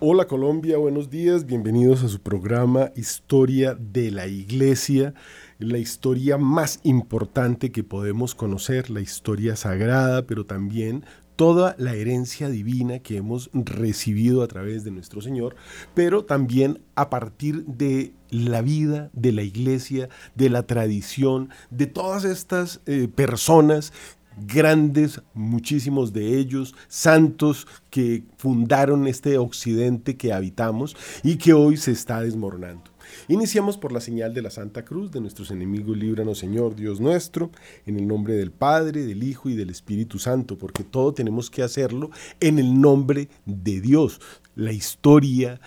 [0.00, 5.14] Hola Colombia, buenos días, bienvenidos a su programa Historia de la Iglesia,
[5.60, 11.04] la historia más importante que podemos conocer, la historia sagrada, pero también
[11.36, 15.54] toda la herencia divina que hemos recibido a través de nuestro Señor,
[15.94, 22.24] pero también a partir de la vida de la iglesia, de la tradición, de todas
[22.24, 23.92] estas eh, personas
[24.36, 31.92] grandes, muchísimos de ellos, santos que fundaron este occidente que habitamos y que hoy se
[31.92, 32.94] está desmoronando.
[33.28, 37.50] Iniciamos por la señal de la Santa Cruz, de nuestros enemigos, líbranos Señor Dios nuestro,
[37.86, 41.62] en el nombre del Padre, del Hijo y del Espíritu Santo, porque todo tenemos que
[41.62, 44.20] hacerlo en el nombre de Dios.
[44.56, 45.60] La historia,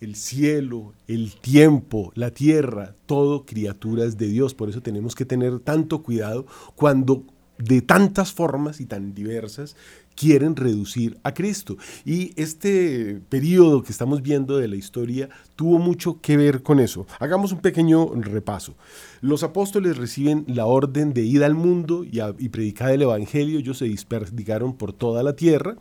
[0.00, 4.54] el cielo, el tiempo, la tierra, todo criaturas de Dios.
[4.54, 7.24] Por eso tenemos que tener tanto cuidado cuando
[7.58, 9.76] de tantas formas y tan diversas
[10.14, 11.76] quieren reducir a Cristo.
[12.04, 17.06] Y este periodo que estamos viendo de la historia tuvo mucho que ver con eso.
[17.18, 18.74] Hagamos un pequeño repaso.
[19.20, 23.58] Los apóstoles reciben la orden de ir al mundo y, predicar el Evangelio.
[23.58, 25.76] Ellos se dispersaron por toda la tierra,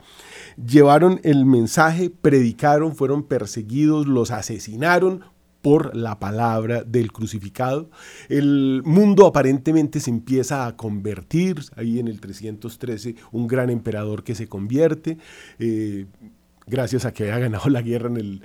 [0.66, 5.22] llevaron el mensaje, predicaron, fueron perseguidos, los asesinaron,
[5.64, 7.90] por la palabra del crucificado.
[8.28, 14.36] El mundo aparentemente se empieza a convertir, ahí en el 313 un gran emperador que
[14.36, 15.18] se convierte.
[15.60, 16.06] Eh,
[16.68, 18.42] gracias a que había ganado la guerra en el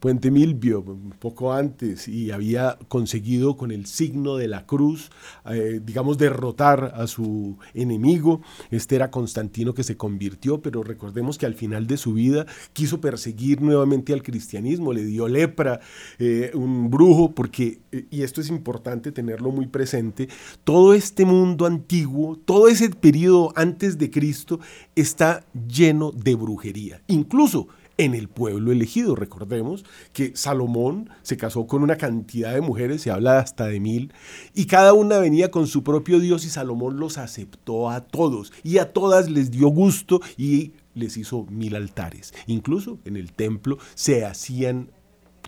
[0.00, 0.84] puente Milvio
[1.18, 5.10] poco antes y había conseguido con el signo de la cruz,
[5.50, 8.40] eh, digamos, derrotar a su enemigo.
[8.70, 13.00] Este era Constantino que se convirtió, pero recordemos que al final de su vida quiso
[13.00, 15.80] perseguir nuevamente al cristianismo, le dio lepra,
[16.18, 20.28] eh, un brujo, porque, eh, y esto es importante tenerlo muy presente,
[20.64, 24.60] todo este mundo antiguo, todo ese periodo antes de Cristo
[25.00, 27.68] está lleno de brujería incluso
[27.98, 29.14] en el pueblo elegido.
[29.14, 34.12] Recordemos que Salomón se casó con una cantidad de mujeres, se habla hasta de mil,
[34.54, 38.78] y cada una venía con su propio Dios y Salomón los aceptó a todos y
[38.78, 42.32] a todas les dio gusto y les hizo mil altares.
[42.46, 44.90] Incluso en el templo se hacían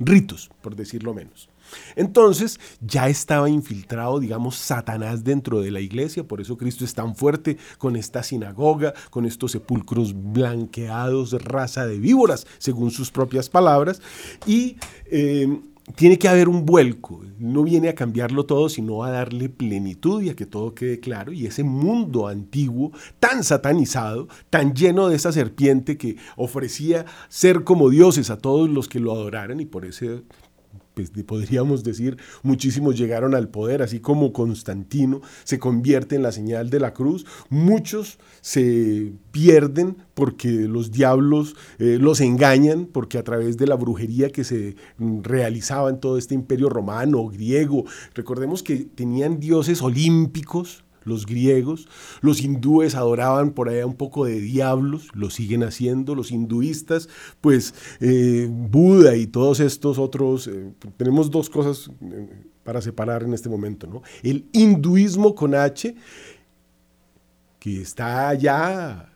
[0.00, 1.48] ritos, por decirlo menos.
[1.96, 7.14] Entonces ya estaba infiltrado, digamos, Satanás dentro de la iglesia, por eso Cristo es tan
[7.14, 14.00] fuerte con esta sinagoga, con estos sepulcros blanqueados, raza de víboras, según sus propias palabras,
[14.46, 14.76] y...
[15.06, 15.60] Eh,
[15.96, 20.30] tiene que haber un vuelco, no viene a cambiarlo todo, sino a darle plenitud y
[20.30, 21.32] a que todo quede claro.
[21.32, 27.90] Y ese mundo antiguo, tan satanizado, tan lleno de esa serpiente que ofrecía ser como
[27.90, 30.22] dioses a todos los que lo adoraran, y por ese
[30.94, 36.70] pues, podríamos decir, muchísimos llegaron al poder, así como Constantino se convierte en la señal
[36.70, 43.56] de la cruz, muchos se pierden porque los diablos eh, los engañan, porque a través
[43.56, 47.84] de la brujería que se mm, realizaba en todo este imperio romano, griego,
[48.14, 51.88] recordemos que tenían dioses olímpicos, los griegos,
[52.20, 57.08] los hindúes adoraban por allá un poco de diablos, lo siguen haciendo, los hinduistas,
[57.40, 62.28] pues eh, Buda y todos estos otros, eh, tenemos dos cosas eh,
[62.64, 64.02] para separar en este momento, ¿no?
[64.22, 65.94] El hinduismo con H,
[67.58, 69.09] que está allá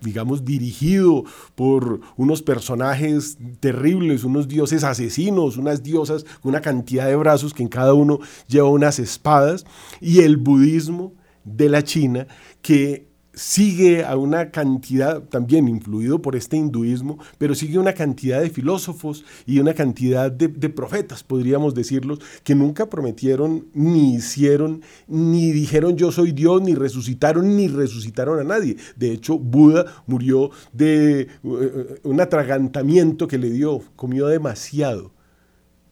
[0.00, 1.24] digamos, dirigido
[1.54, 7.62] por unos personajes terribles, unos dioses asesinos, unas diosas con una cantidad de brazos que
[7.62, 8.18] en cada uno
[8.48, 9.64] lleva unas espadas,
[10.00, 11.14] y el budismo
[11.44, 12.26] de la China
[12.62, 18.50] que sigue a una cantidad, también influido por este hinduismo, pero sigue una cantidad de
[18.50, 25.96] filósofos y una cantidad de, profetas, podríamos decirlos, que nunca prometieron, ni hicieron, ni dijeron
[25.96, 28.76] yo soy Dios, ni resucitaron, ni resucitaron a nadie.
[28.96, 31.58] De hecho, Buda murió de uh,
[32.02, 35.12] un atragantamiento que le dio, comió demasiado,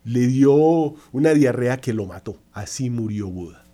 [0.05, 2.39] le dio una diarrea que lo mató.
[2.53, 3.67] Así murió Buda.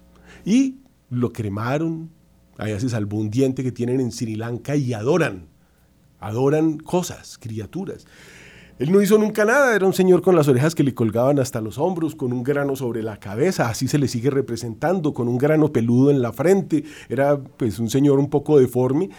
[0.44, 0.78] Y
[1.10, 2.10] lo cremaron,
[2.58, 5.46] Allá se salvó un diente que tienen en Sri Lanka y adoran,
[6.20, 8.06] adoran cosas, criaturas.
[8.78, 11.60] Él no hizo nunca nada, era un señor con las orejas que le colgaban hasta
[11.60, 15.38] los hombros, con un grano sobre la cabeza, así se le sigue representando, con un
[15.38, 19.10] grano peludo en la frente, era pues un señor un poco deforme,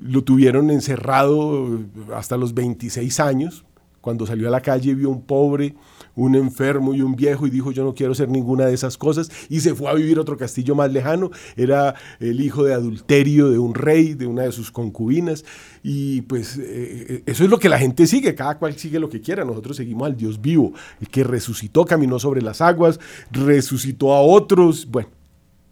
[0.00, 1.78] lo tuvieron encerrado
[2.14, 3.66] hasta los 26 años,
[4.00, 5.74] cuando salió a la calle vio un pobre,
[6.14, 9.30] un enfermo y un viejo y dijo yo no quiero ser ninguna de esas cosas
[9.48, 11.30] y se fue a vivir otro castillo más lejano.
[11.56, 15.44] Era el hijo de adulterio de un rey, de una de sus concubinas
[15.82, 16.62] y pues eh,
[17.08, 19.44] eh, eso es lo que la gente sigue, cada cual sigue lo que quiera.
[19.44, 23.00] Nosotros seguimos al Dios vivo, el que resucitó, caminó sobre las aguas,
[23.30, 24.86] resucitó a otros.
[24.90, 25.08] Bueno,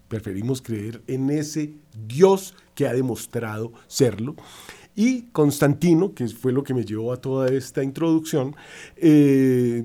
[0.09, 1.75] preferimos creer en ese
[2.07, 4.35] Dios que ha demostrado serlo.
[4.97, 8.57] Y Constantino, que fue lo que me llevó a toda esta introducción,
[8.97, 9.85] eh,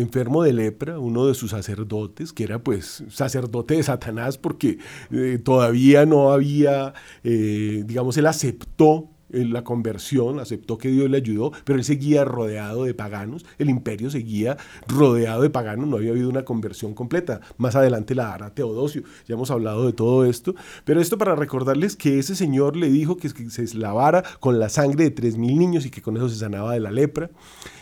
[0.00, 4.78] enfermo de lepra, uno de sus sacerdotes, que era pues sacerdote de Satanás porque
[5.10, 6.94] eh, todavía no había,
[7.24, 12.84] eh, digamos, él aceptó la conversión, aceptó que Dios le ayudó, pero él seguía rodeado
[12.84, 14.56] de paganos, el imperio seguía
[14.88, 17.40] rodeado de paganos, no había habido una conversión completa.
[17.56, 20.54] Más adelante la hará Teodosio, ya hemos hablado de todo esto,
[20.84, 25.04] pero esto para recordarles que ese señor le dijo que se lavara con la sangre
[25.04, 27.30] de tres mil niños y que con eso se sanaba de la lepra.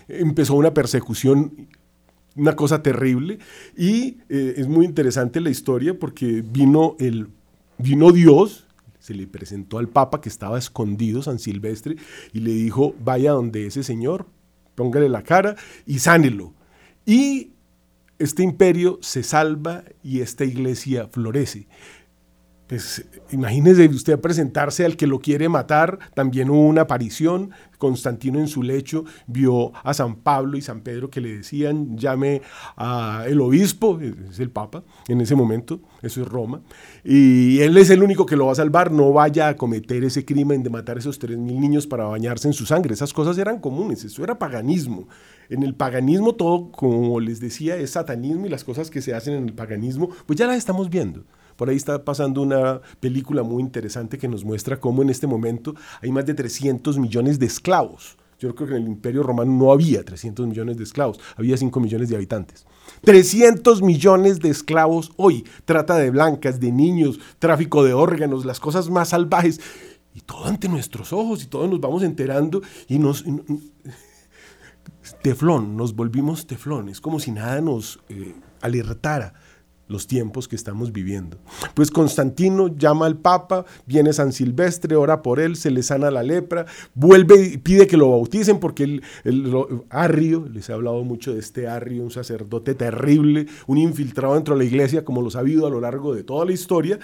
[0.08, 1.68] Empezó una persecución
[2.38, 3.38] una cosa terrible
[3.76, 7.28] y eh, es muy interesante la historia porque vino el
[7.78, 8.64] vino Dios
[9.00, 11.96] se le presentó al Papa que estaba escondido, San Silvestre,
[12.34, 14.26] y le dijo, vaya donde ese señor,
[14.74, 15.56] póngale la cara
[15.86, 16.52] y sánelo.
[17.06, 17.52] Y
[18.18, 21.68] este imperio se salva y esta iglesia florece
[22.68, 28.48] pues imagínese usted presentarse al que lo quiere matar, también hubo una aparición, Constantino en
[28.48, 32.42] su lecho vio a San Pablo y San Pedro que le decían, llame
[32.76, 36.60] al obispo, es el Papa en ese momento, eso es Roma,
[37.04, 40.24] y él es el único que lo va a salvar, no vaya a cometer ese
[40.24, 43.38] crimen de matar a esos tres mil niños para bañarse en su sangre, esas cosas
[43.38, 45.08] eran comunes, eso era paganismo.
[45.48, 49.32] En el paganismo todo, como les decía, es satanismo y las cosas que se hacen
[49.32, 51.24] en el paganismo, pues ya las estamos viendo.
[51.58, 55.74] Por ahí está pasando una película muy interesante que nos muestra cómo en este momento
[56.00, 58.16] hay más de 300 millones de esclavos.
[58.38, 61.80] Yo creo que en el Imperio Romano no había 300 millones de esclavos, había 5
[61.80, 62.64] millones de habitantes.
[63.02, 68.88] 300 millones de esclavos hoy, trata de blancas, de niños, tráfico de órganos, las cosas
[68.88, 69.60] más salvajes.
[70.14, 73.24] Y todo ante nuestros ojos y todos nos vamos enterando y nos...
[75.22, 79.34] teflón, nos volvimos teflón, es como si nada nos eh, alertara
[79.88, 81.38] los tiempos que estamos viviendo.
[81.74, 86.22] Pues Constantino llama al Papa, viene San Silvestre, ora por él, se le sana la
[86.22, 89.02] lepra, vuelve y pide que lo bauticen porque el,
[89.90, 94.64] Arrio, les he hablado mucho de este Arrio, un sacerdote terrible, un infiltrado dentro de
[94.64, 96.98] la iglesia, como lo ha habido a lo largo de toda la historia,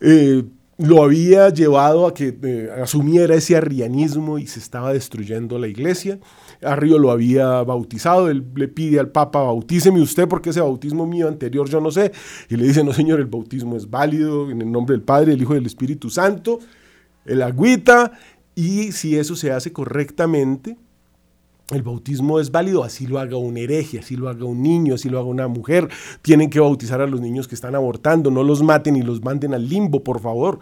[0.00, 0.44] eh,
[0.78, 6.18] lo había llevado a que eh, asumiera ese arrianismo y se estaba destruyendo la iglesia.
[6.64, 11.28] Arrio lo había bautizado, él le pide al Papa, bautíceme usted porque ese bautismo mío
[11.28, 12.12] anterior yo no sé.
[12.48, 15.42] Y le dice, no señor, el bautismo es válido en el nombre del Padre, el
[15.42, 16.58] Hijo y del Espíritu Santo,
[17.24, 18.12] el agüita,
[18.54, 20.76] y si eso se hace correctamente,
[21.70, 25.08] el bautismo es válido, así lo haga un hereje, así lo haga un niño, así
[25.08, 25.88] lo haga una mujer.
[26.20, 29.54] Tienen que bautizar a los niños que están abortando, no los maten y los manden
[29.54, 30.58] al limbo, por favor.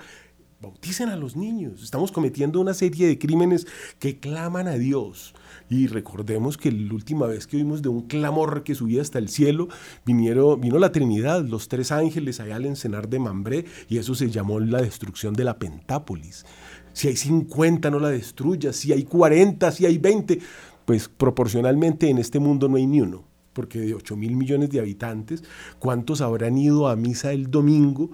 [0.60, 1.82] Bauticen a los niños.
[1.82, 3.66] Estamos cometiendo una serie de crímenes
[3.98, 5.34] que claman a Dios.
[5.70, 9.28] Y recordemos que la última vez que oímos de un clamor que subía hasta el
[9.28, 9.68] cielo,
[10.04, 14.30] vinieron, vino la Trinidad, los tres ángeles allá al encenar de Mambré, y eso se
[14.30, 16.44] llamó la destrucción de la Pentápolis.
[16.92, 18.74] Si hay 50, no la destruyas.
[18.74, 20.40] Si hay 40, si hay 20,
[20.84, 23.24] pues proporcionalmente en este mundo no hay ni uno.
[23.52, 25.44] Porque de 8 mil millones de habitantes,
[25.78, 28.10] ¿cuántos habrán ido a misa el domingo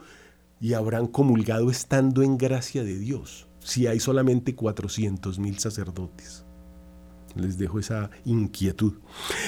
[0.60, 3.48] y habrán comulgado estando en gracia de Dios?
[3.60, 6.45] Si hay solamente 400 mil sacerdotes.
[7.36, 8.94] Les dejo esa inquietud.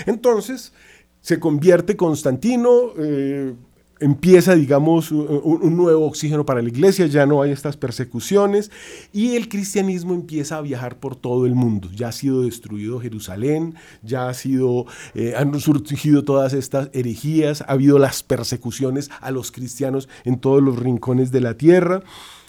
[0.06, 0.72] Entonces,
[1.20, 3.54] se convierte Constantino, eh,
[4.00, 8.70] empieza, digamos, un, nuevo oxígeno para la iglesia, ya no hay estas persecuciones
[9.12, 11.90] y el cristianismo empieza a viajar por todo el mundo.
[11.94, 17.72] Ya ha sido destruido Jerusalén, ya ha sido, eh, han surgido todas estas herejías, ha
[17.72, 22.02] habido las persecuciones a los cristianos en todos los rincones de la tierra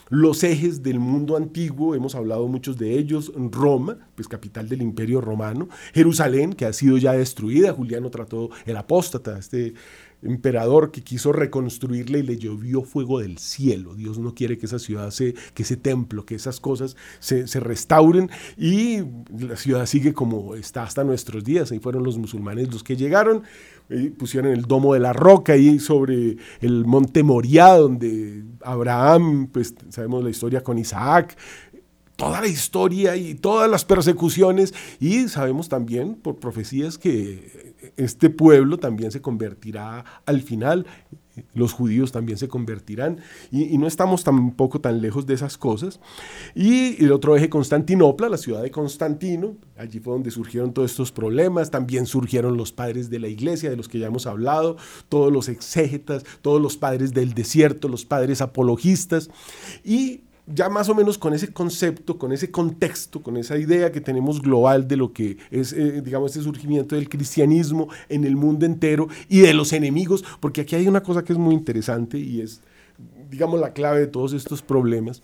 [0.10, 5.22] los ejes del mundo antiguo, hemos hablado muchos de ellos, Roma, pues capital del imperio
[5.22, 9.74] romano, Jerusalén, que ha sido ya destruida, Juliano trató el apóstata, este
[10.22, 13.96] emperador que quiso reconstruirla y le llovió fuego del cielo.
[13.96, 17.60] Dios no quiere que esa ciudad, se, que ese templo, que esas cosas se, se,
[17.60, 19.00] restauren y
[19.38, 21.72] la ciudad sigue como está hasta nuestros días.
[21.72, 23.44] Ahí fueron los musulmanes los que llegaron,
[23.90, 29.74] eh, pusieron el domo de la roca ahí sobre el monte Moriah, donde Abraham, pues
[29.90, 31.38] sabemos la historia con Isaac,
[32.20, 37.69] toda la historia y todas las persecuciones y sabemos también por profecías que
[38.00, 40.86] este pueblo también se convertirá al final,
[41.54, 43.20] los judíos también se convertirán
[43.52, 46.00] y, no estamos tampoco tan lejos de esas cosas.
[46.56, 51.12] Y el otro eje, Constantinopla, la ciudad de Constantino, allí fue donde surgieron todos estos
[51.12, 54.78] problemas, también surgieron los padres de la iglesia, de los que ya hemos hablado,
[55.08, 59.30] todos los exégetas, todos los padres del desierto, los padres apologistas
[59.84, 60.22] y
[60.54, 64.42] ya más o menos con ese concepto, con ese contexto, con esa idea que tenemos
[64.42, 69.08] global de lo que es, eh, digamos, este surgimiento del cristianismo en el mundo entero
[69.28, 72.62] y de los enemigos, porque aquí hay una cosa que es muy interesante y es,
[73.30, 75.22] digamos, la clave de todos estos problemas,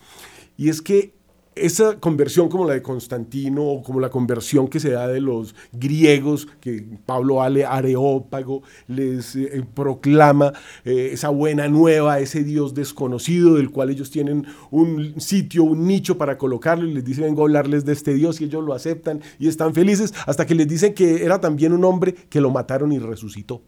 [0.58, 1.14] y es que
[1.56, 5.56] esa conversión como la de Constantino o como la conversión que se da de los
[5.72, 13.56] griegos, que Pablo Ale Areópago les eh, proclama eh, esa buena nueva, ese Dios desconocido
[13.56, 17.46] del cual ellos tienen un sitio, un nicho para colocarlo y les dice vengo a
[17.46, 20.94] hablarles de este Dios y ellos lo aceptan y están felices hasta que les dicen
[20.94, 23.62] que era también un hombre que lo mataron y resucitó.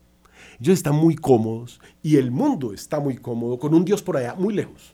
[0.59, 4.35] Ellos están muy cómodos y el mundo está muy cómodo con un Dios por allá,
[4.35, 4.91] muy lejos.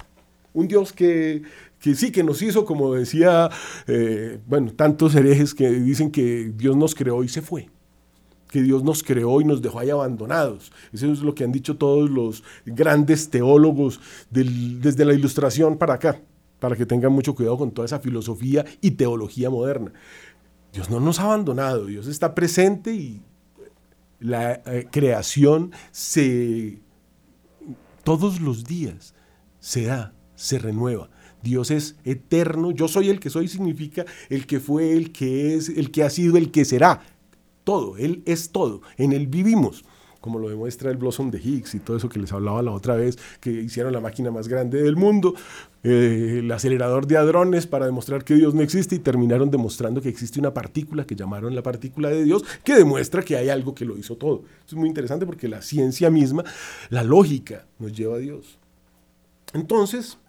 [0.54, 1.42] Un Dios que,
[1.84, 3.50] que sí, que nos hizo, como decía,
[3.88, 7.70] eh, bueno, tantos herejes que dicen que Dios nos creó y se fue
[8.50, 10.72] que Dios nos creó y nos dejó ahí abandonados.
[10.94, 14.00] Eso es lo que han dicho todos los grandes teólogos
[14.30, 16.22] desde la ilustración para acá,
[16.60, 19.92] para que tengan mucho cuidado con toda esa filosofía y teología moderna.
[20.72, 23.24] Dios no nos ha abandonado, Dios está presente y
[24.20, 26.80] la eh, creación se
[28.04, 29.16] todos los días
[29.60, 31.10] se da, se renueva.
[31.44, 35.70] Dios es eterno, yo soy el que soy significa el que fue, el que es,
[35.70, 37.02] el que ha sido, el que será.
[37.64, 39.84] Todo, Él es todo, en Él vivimos
[40.24, 42.96] como lo demuestra el Blossom de Higgs y todo eso que les hablaba la otra
[42.96, 45.36] vez, que hicieron la máquina más grande del mundo,
[45.84, 50.08] eh, el acelerador de hadrones para demostrar que Dios no existe y terminaron demostrando que
[50.08, 53.84] existe una partícula que llamaron la partícula de Dios, que demuestra que hay algo que
[53.84, 54.44] lo hizo todo.
[54.66, 56.46] Es muy interesante porque la ciencia misma,
[56.90, 58.58] la lógica, nos lleva a Dios.
[59.54, 60.20] Entonces,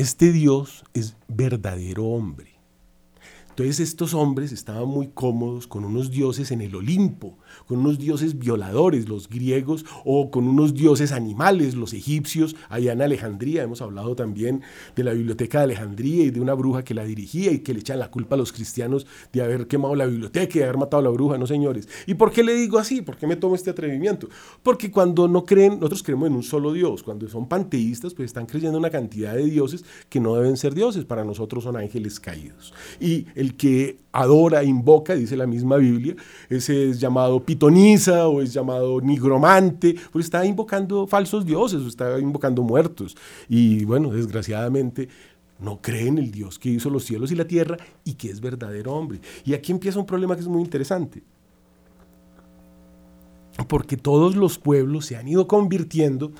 [0.00, 2.49] este Dios es verdadero hombre.
[3.50, 8.38] Entonces estos hombres estaban muy cómodos con unos dioses en el Olimpo, con unos dioses
[8.38, 13.62] violadores, los griegos, o con unos dioses animales, los egipcios, allá en Alejandría.
[13.62, 14.62] Hemos hablado también
[14.96, 17.80] de la biblioteca de Alejandría y de una bruja que la dirigía y que le
[17.80, 21.00] echan la culpa a los cristianos de haber quemado la biblioteca y de haber matado
[21.00, 21.88] a la bruja, no señores.
[22.06, 23.02] ¿Y por qué le digo así?
[23.02, 24.28] ¿Por qué me tomo este atrevimiento?
[24.62, 28.46] Porque cuando no creen, nosotros creemos en un solo Dios, cuando son panteístas, pues están
[28.46, 32.20] creyendo en una cantidad de dioses que no deben ser dioses, para nosotros son ángeles
[32.20, 32.72] caídos.
[33.00, 36.14] Y el que adora, invoca, dice la misma Biblia,
[36.50, 42.18] ese es llamado pitoniza o es llamado nigromante, pues está invocando falsos dioses, o está
[42.18, 43.16] invocando muertos.
[43.48, 45.08] Y bueno, desgraciadamente
[45.58, 48.40] no cree en el Dios que hizo los cielos y la tierra y que es
[48.40, 49.20] verdadero hombre.
[49.44, 51.22] Y aquí empieza un problema que es muy interesante.
[53.68, 56.32] Porque todos los pueblos se han ido convirtiendo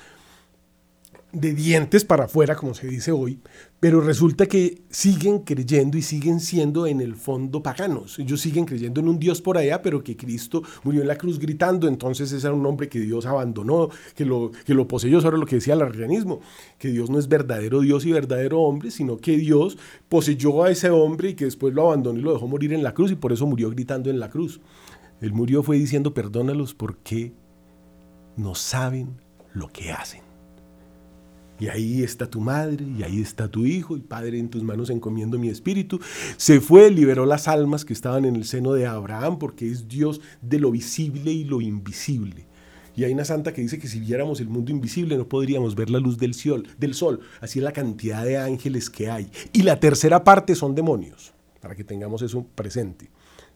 [1.33, 3.39] de dientes para afuera, como se dice hoy,
[3.79, 8.19] pero resulta que siguen creyendo y siguen siendo en el fondo paganos.
[8.19, 11.39] Ellos siguen creyendo en un Dios por allá, pero que Cristo murió en la cruz
[11.39, 15.29] gritando, entonces ese era un hombre que Dios abandonó, que lo, que lo poseyó, eso
[15.29, 16.41] era lo que decía el arrianismo,
[16.77, 19.77] que Dios no es verdadero Dios y verdadero hombre, sino que Dios
[20.09, 22.93] poseyó a ese hombre y que después lo abandonó y lo dejó morir en la
[22.93, 24.59] cruz y por eso murió gritando en la cruz.
[25.21, 27.33] Él murió fue diciendo, perdónalos porque
[28.35, 29.21] no saben
[29.53, 30.20] lo que hacen.
[31.61, 34.89] Y ahí está tu madre, y ahí está tu hijo, y Padre, en tus manos
[34.89, 35.99] encomiendo mi espíritu.
[36.35, 40.21] Se fue, liberó las almas que estaban en el seno de Abraham, porque es Dios
[40.41, 42.47] de lo visible y lo invisible.
[42.95, 45.91] Y hay una santa que dice que si viéramos el mundo invisible no podríamos ver
[45.91, 47.19] la luz del sol, del sol.
[47.41, 49.29] Así es la cantidad de ángeles que hay.
[49.53, 53.11] Y la tercera parte son demonios, para que tengamos eso presente.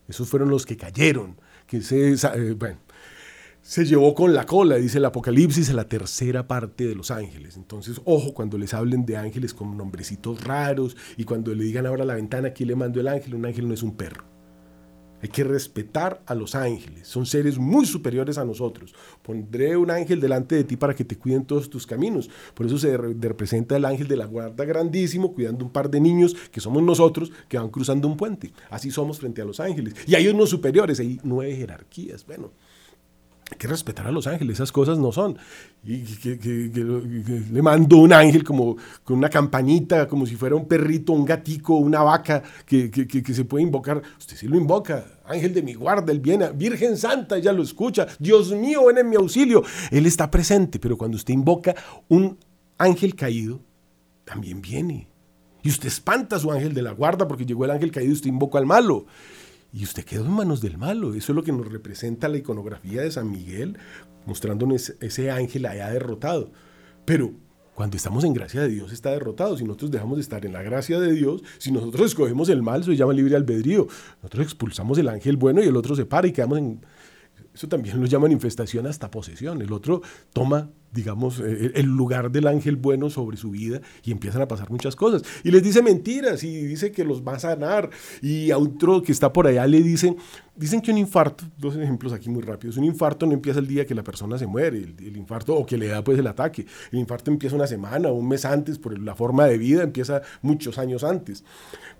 [0.08, 2.78] Esos fueron los que cayeron, que se, eh, bueno,
[3.66, 7.58] se llevó con la cola, dice el Apocalipsis, a la tercera parte de los ángeles.
[7.58, 12.06] Entonces, ojo cuando les hablen de ángeles con nombrecitos raros y cuando le digan ahora
[12.06, 14.24] la ventana, aquí le mando el ángel, un ángel no es un perro.
[15.24, 18.94] Hay que respetar a los ángeles, son seres muy superiores a nosotros.
[19.24, 22.30] Pondré un ángel delante de ti para que te cuiden todos tus caminos.
[22.54, 26.36] Por eso se representa el ángel de la guarda grandísimo, cuidando un par de niños
[26.52, 28.54] que somos nosotros, que van cruzando un puente.
[28.70, 29.96] Así somos frente a los ángeles.
[30.06, 32.24] Y hay unos superiores, hay nueve jerarquías.
[32.28, 32.52] Bueno,
[33.52, 35.38] hay que respetar a los ángeles, esas cosas no son.
[35.84, 36.72] Y que,
[37.52, 41.76] le mando un ángel como con una campanita, como si fuera un perrito, un gatico,
[41.76, 42.90] una vaca que,
[43.34, 44.02] se puede invocar.
[44.18, 48.08] Usted sí lo invoca, ángel de mi guarda, él viene, Virgen Santa, ella lo escucha,
[48.18, 49.64] Dios mío, ven en mi auxilio.
[49.92, 51.76] Él está presente, pero cuando usted invoca
[52.08, 52.40] un
[52.80, 53.60] ángel caído,
[54.24, 55.08] también viene.
[55.62, 58.14] Y usted espanta a su ángel de la guarda porque llegó el ángel caído y
[58.16, 59.06] usted invoca al malo
[59.76, 61.14] y usted quedó en manos del malo.
[61.16, 63.78] Eso es lo que nos representa la iconografía de San Miguel,
[64.26, 66.54] mostrándonos ese ángel allá derrotado.
[67.04, 67.34] Pero
[67.74, 69.58] cuando estamos en gracia de Dios está derrotado.
[69.58, 72.86] Si nosotros dejamos de estar en la gracia de Dios, si nosotros escogemos el mal,
[72.86, 73.88] se llama libre albedrío.
[74.24, 76.86] Nosotros expulsamos el ángel bueno y el otro se para y quedamos en...
[77.54, 79.62] Eso también lo llaman infestación hasta posesión.
[79.62, 80.02] El otro
[80.32, 84.72] toma digamos, eh, el lugar del ángel bueno sobre su vida y empiezan a pasar
[84.72, 85.22] muchas cosas.
[85.44, 87.90] Y les dice mentiras y dice que los va a sanar.
[88.22, 90.16] Y a otro que está por allá le dicen,
[90.56, 93.86] dicen que un infarto, dos ejemplos aquí muy rápidos, un infarto no empieza el día
[93.86, 96.66] que la persona se muere, el, infarto o que le da pues el ataque.
[96.92, 100.22] El infarto empieza una semana o un mes antes, por la forma de vida empieza
[100.42, 101.44] muchos años antes.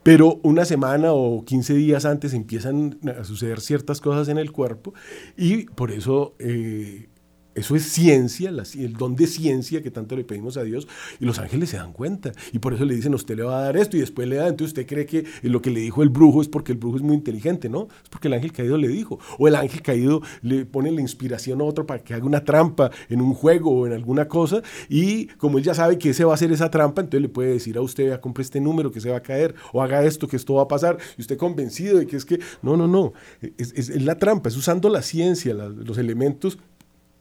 [0.04, 4.94] Pero una semana o 15 días antes empiezan a suceder ciertas cosas en el cuerpo
[5.36, 6.34] y por eso...
[6.40, 7.10] Eh,
[7.56, 10.88] eso es ciencia, el don de ciencia que tanto le pedimos a Dios,
[11.20, 12.34] y los ángeles se dan cuenta.
[12.52, 14.48] Y por eso le dicen, usted le va a dar esto, y después le da.
[14.48, 17.02] Entonces usted cree que lo que le dijo el brujo es porque el brujo es
[17.02, 17.88] muy inteligente, ¿no?
[18.04, 19.20] Es porque el ángel caído le dijo.
[19.40, 22.92] O el ángel caído le pone la inspiración a otro para que haga una trampa
[23.10, 26.34] en un juego o en alguna cosa, y como él ya sabe que ese va
[26.34, 29.00] a ser esa trampa, entonces le puede decir a usted, ya compre este número que
[29.00, 31.98] se va a caer, o haga esto que esto va a pasar, y usted convencido
[31.98, 33.14] de que es que, no, no, no,
[33.58, 36.58] es la trampa, es usando la ciencia, los elementos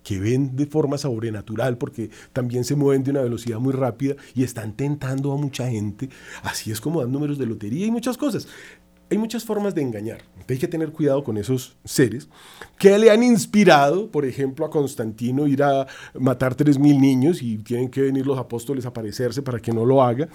[0.04, 4.44] que ven de forma sobrenatural porque también se mueven de una velocidad muy rápida y
[4.44, 6.08] están tentando a mucha gente.
[6.42, 8.46] Así es como dan números de lotería y muchas cosas.
[9.10, 10.22] Hay muchas formas de engañar.
[10.48, 12.28] Hay que tener cuidado con esos seres
[12.78, 15.86] que le han inspirado, por ejemplo, a Constantino ir a
[16.18, 20.02] matar 3.000 niños y tienen que venir los apóstoles a aparecerse para que no lo
[20.02, 20.28] haga.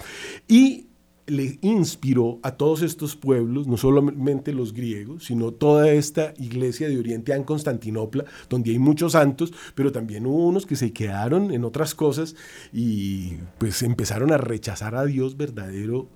[0.48, 0.89] Y
[1.26, 6.98] le inspiró a todos estos pueblos, no solamente los griegos, sino toda esta iglesia de
[6.98, 11.64] Oriente en Constantinopla, donde hay muchos santos, pero también hubo unos que se quedaron en
[11.64, 12.34] otras cosas
[12.72, 16.08] y pues empezaron a rechazar a Dios verdadero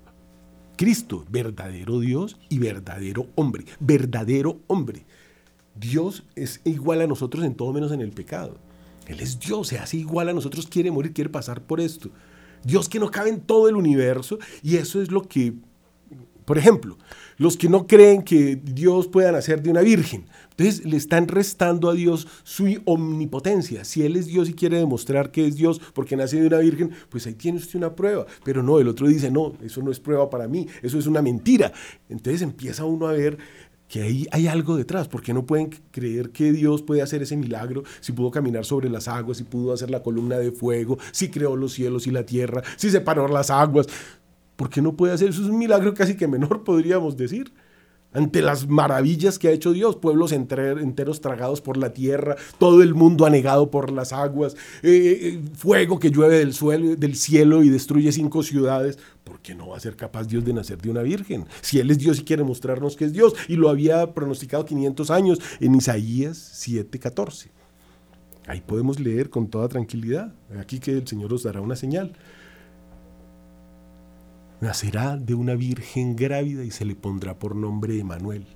[0.77, 5.05] Cristo, verdadero Dios y verdadero hombre, verdadero hombre.
[5.77, 8.57] Dios es igual a nosotros en todo menos en el pecado.
[9.07, 12.11] Él es Dios, se hace igual a nosotros, quiere morir, quiere pasar por esto.
[12.65, 15.55] Dios que no cabe en todo el universo y eso es lo que,
[16.45, 16.99] por ejemplo,
[17.37, 21.91] los que no creen que Dios pueda nacer de una virgen, entonces le están restando
[21.91, 23.85] a Dios su omnipotencia.
[23.85, 26.93] Si Él es Dios y quiere demostrar que es Dios porque nace de una virgen,
[27.09, 28.27] pues ahí tiene usted una prueba.
[28.45, 31.23] Pero no, el otro dice, no, eso no es prueba para mí, eso es una
[31.23, 31.73] mentira.
[32.09, 33.37] Entonces empieza uno a ver
[33.89, 37.85] que ahí hay algo detrás, porque no pueden creer que Dios puede hacer ese milagro
[38.01, 41.57] si pudo caminar sobre las aguas, si pudo hacer la columna de fuego, si creó
[41.57, 43.87] los cielos y la tierra, si separó las aguas.
[44.57, 45.43] ¿Por qué no puede hacer eso?
[45.43, 47.53] Es un milagro casi que menor, podríamos decir
[48.15, 52.95] ante las maravillas que ha hecho Dios, pueblos enteros tragados por la tierra, todo el
[52.95, 57.69] mundo anegado por las aguas, eh, eh, fuego que llueve del, suelo, del cielo y
[57.69, 58.99] destruye cinco ciudades.
[59.25, 61.47] ¿Por qué no va a ser capaz Dios de nacer de una virgen?
[61.61, 65.11] Si Él es Dios y quiere mostrarnos que es Dios, y lo había pronosticado 500
[65.11, 67.51] años en Isaías 7:14.
[68.47, 70.35] Ahí podemos leer con toda tranquilidad.
[70.59, 72.13] Aquí que el Señor os dará una señal
[74.61, 78.47] nacerá de una virgen grávida y se le pondrá por nombre Emanuel.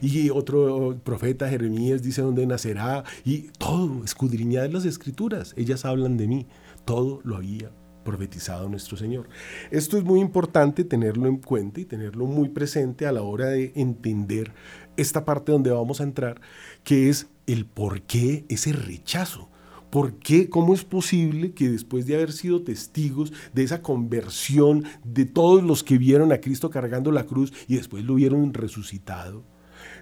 [0.00, 3.04] Y otro profeta, Jeremías, dice dónde nacerá.
[3.24, 6.46] Y todo, escudriñad las escrituras, ellas hablan de mí.
[6.84, 7.70] Todo lo había
[8.04, 9.28] profetizado nuestro Señor.
[9.70, 13.72] Esto es muy importante tenerlo en cuenta y tenerlo muy presente a la hora de
[13.74, 14.52] entender
[14.96, 16.40] esta parte donde vamos a entrar,
[16.84, 19.48] que es el por qué ese rechazo
[19.94, 20.50] ¿Por qué?
[20.50, 25.84] ¿Cómo es posible que después de haber sido testigos de esa conversión de todos los
[25.84, 29.44] que vieron a Cristo cargando la cruz y después lo vieron resucitado?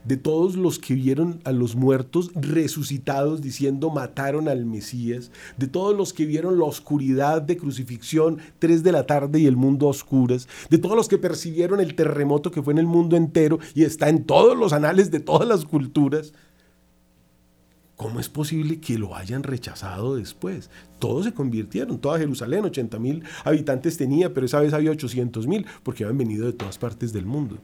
[0.07, 5.94] De todos los que vieron a los muertos resucitados diciendo mataron al Mesías, de todos
[5.94, 9.90] los que vieron la oscuridad de crucifixión, tres de la tarde y el mundo a
[9.90, 13.85] oscuras, de todos los que percibieron el terremoto que fue en el mundo entero y
[13.85, 16.33] está en todos los anales de todas las culturas,
[18.03, 20.71] ¿Cómo es posible que lo hayan rechazado después?
[20.99, 25.65] Todos se convirtieron, toda Jerusalén, 80 mil habitantes tenía, pero esa vez había 800 mil
[25.85, 27.59] porque habían venido de todas partes del mundo.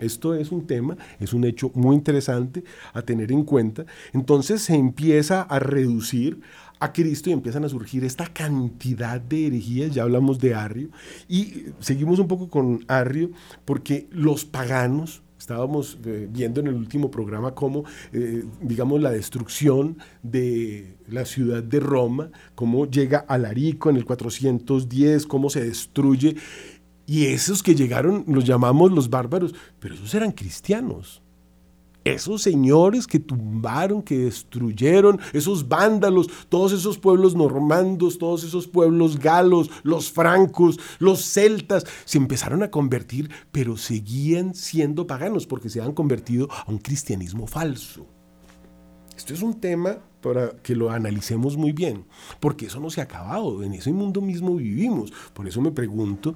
[0.00, 3.84] Esto es un tema, es un hecho muy interesante a tener en cuenta.
[4.14, 6.40] Entonces se empieza a reducir
[6.80, 10.88] a Cristo y empiezan a surgir esta cantidad de herejías, ya hablamos de Arrio,
[11.28, 13.30] y seguimos un poco con Arrio
[13.66, 19.98] porque los paganos, Estábamos eh, viendo en el último programa cómo, eh, digamos, la destrucción
[20.22, 26.36] de la ciudad de Roma, cómo llega a Larico en el 410, cómo se destruye.
[27.06, 31.21] Y esos que llegaron los llamamos los bárbaros, pero esos eran cristianos
[32.04, 39.18] esos señores que tumbaron, que destruyeron, esos vándalos, todos esos pueblos normandos, todos esos pueblos
[39.18, 45.80] galos, los francos, los celtas, se empezaron a convertir, pero seguían siendo paganos porque se
[45.80, 48.06] han convertido a un cristianismo falso.
[49.16, 52.06] Esto es un tema para que lo analicemos muy bien,
[52.40, 55.12] porque eso no se ha acabado, en ese mundo mismo vivimos.
[55.34, 56.34] Por eso me pregunto,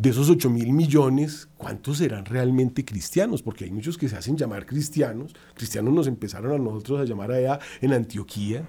[0.00, 3.42] de esos 8 mil millones, ¿cuántos serán realmente cristianos?
[3.42, 5.34] Porque hay muchos que se hacen llamar cristianos.
[5.54, 8.66] Cristianos nos empezaron a nosotros a llamar allá en Antioquía.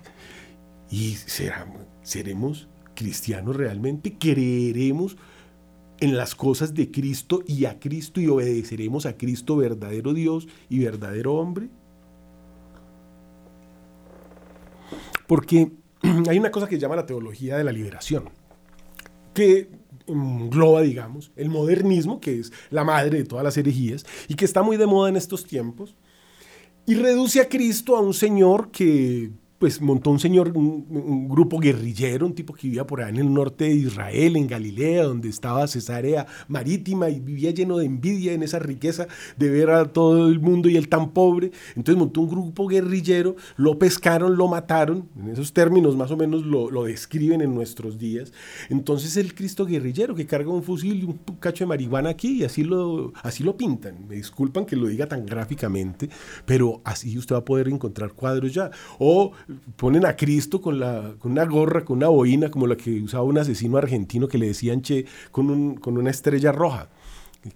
[0.89, 1.15] ¿Y
[2.04, 4.17] seremos cristianos realmente?
[4.17, 5.15] ¿Creeremos
[6.02, 10.80] en las cosas de Cristo y a Cristo y obedeceremos a Cristo verdadero Dios y
[10.80, 11.70] verdadero hombre?
[15.28, 15.72] Porque
[16.30, 18.26] hay una cosa que se llama la teología de la liberación,
[19.34, 24.45] que engloba, digamos, el modernismo, que es la madre de todas las herejías, y que
[24.45, 25.95] está muy de moda en estos tiempos,
[26.85, 29.31] y reduce a Cristo a un señor que
[29.62, 33.32] pues montó un señor, un, grupo guerrillero, un tipo que vivía por ahí en el
[33.32, 38.41] norte de Israel, en Galilea, donde estaba Cesarea Marítima y vivía lleno de envidia en
[38.41, 41.52] esa riqueza de ver a todo el mundo y él tan pobre.
[41.76, 46.43] Entonces montó un grupo guerrillero, lo pescaron, lo mataron, en esos términos más o menos
[46.43, 48.34] lo, lo describen en nuestros días.
[48.69, 52.45] Entonces el Cristo guerrillero que carga un fusil y un cacho de marihuana aquí y
[52.45, 54.08] así lo, así lo pintan.
[54.08, 56.10] Me disculpan que lo diga tan gráficamente,
[56.47, 58.71] pero así usted va a poder encontrar cuadros ya.
[58.97, 59.34] O
[59.75, 63.23] ponen a Cristo con, la, con una gorra, con una boina, como la que usaba
[63.23, 66.89] un asesino argentino que le decían Che, con, un, con una estrella roja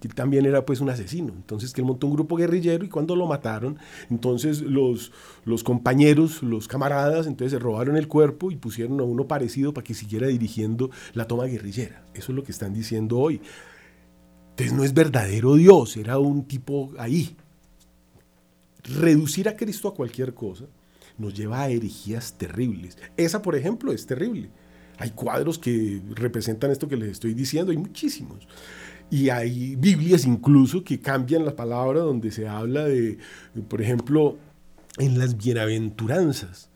[0.00, 1.32] que también era pues un asesino.
[1.34, 3.78] Entonces que él montó un grupo guerrillero y cuando lo mataron,
[4.10, 5.12] entonces los,
[5.44, 9.84] los compañeros, los camaradas, entonces se robaron el cuerpo y pusieron a uno parecido para
[9.84, 12.04] que siguiera dirigiendo la toma guerrillera.
[12.14, 13.40] Eso es lo que están diciendo hoy.
[14.50, 17.36] Entonces no es verdadero Dios, era un tipo ahí.
[18.82, 20.64] Reducir a Cristo a cualquier cosa
[21.18, 22.98] nos lleva a herejías terribles.
[23.16, 24.50] Esa, por ejemplo, es terrible.
[24.98, 28.46] Hay cuadros que representan esto que les estoy diciendo, hay muchísimos.
[29.10, 33.18] Y hay Biblias incluso que cambian la palabra donde se habla de,
[33.68, 34.36] por ejemplo,
[34.98, 36.70] en las bienaventuranzas.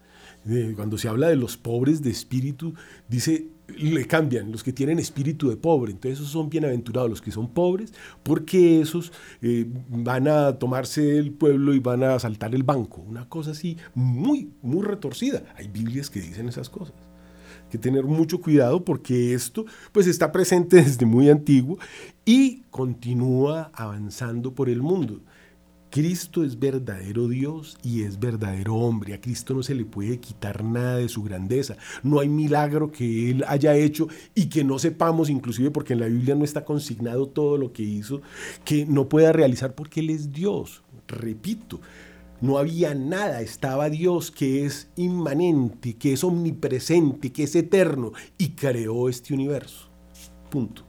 [0.75, 2.75] Cuando se habla de los pobres de espíritu,
[3.09, 3.49] dice
[3.79, 5.93] le cambian, los que tienen espíritu de pobre.
[5.93, 11.33] Entonces esos son bienaventurados, los que son pobres, porque esos eh, van a tomarse el
[11.33, 13.03] pueblo y van a asaltar el banco.
[13.03, 15.43] Una cosa así muy, muy retorcida.
[15.57, 16.95] Hay Biblias que dicen esas cosas.
[17.71, 21.79] Que tener mucho cuidado porque esto pues está presente desde muy antiguo
[22.25, 25.21] y continúa avanzando por el mundo.
[25.91, 29.15] Cristo es verdadero Dios y es verdadero hombre.
[29.15, 31.77] A Cristo no se le puede quitar nada de su grandeza.
[32.05, 36.07] No hay milagro que Él haya hecho y que no sepamos, inclusive porque en la
[36.07, 38.23] Biblia no está consignado todo lo que hizo,
[38.65, 40.83] que no pueda realizar porque Él es Dios.
[41.09, 41.81] Repito,
[42.41, 48.51] no había nada, estaba Dios que es inmanente, que es omnipresente, que es eterno y
[48.51, 49.91] creó este universo.
[50.51, 50.87] Punto.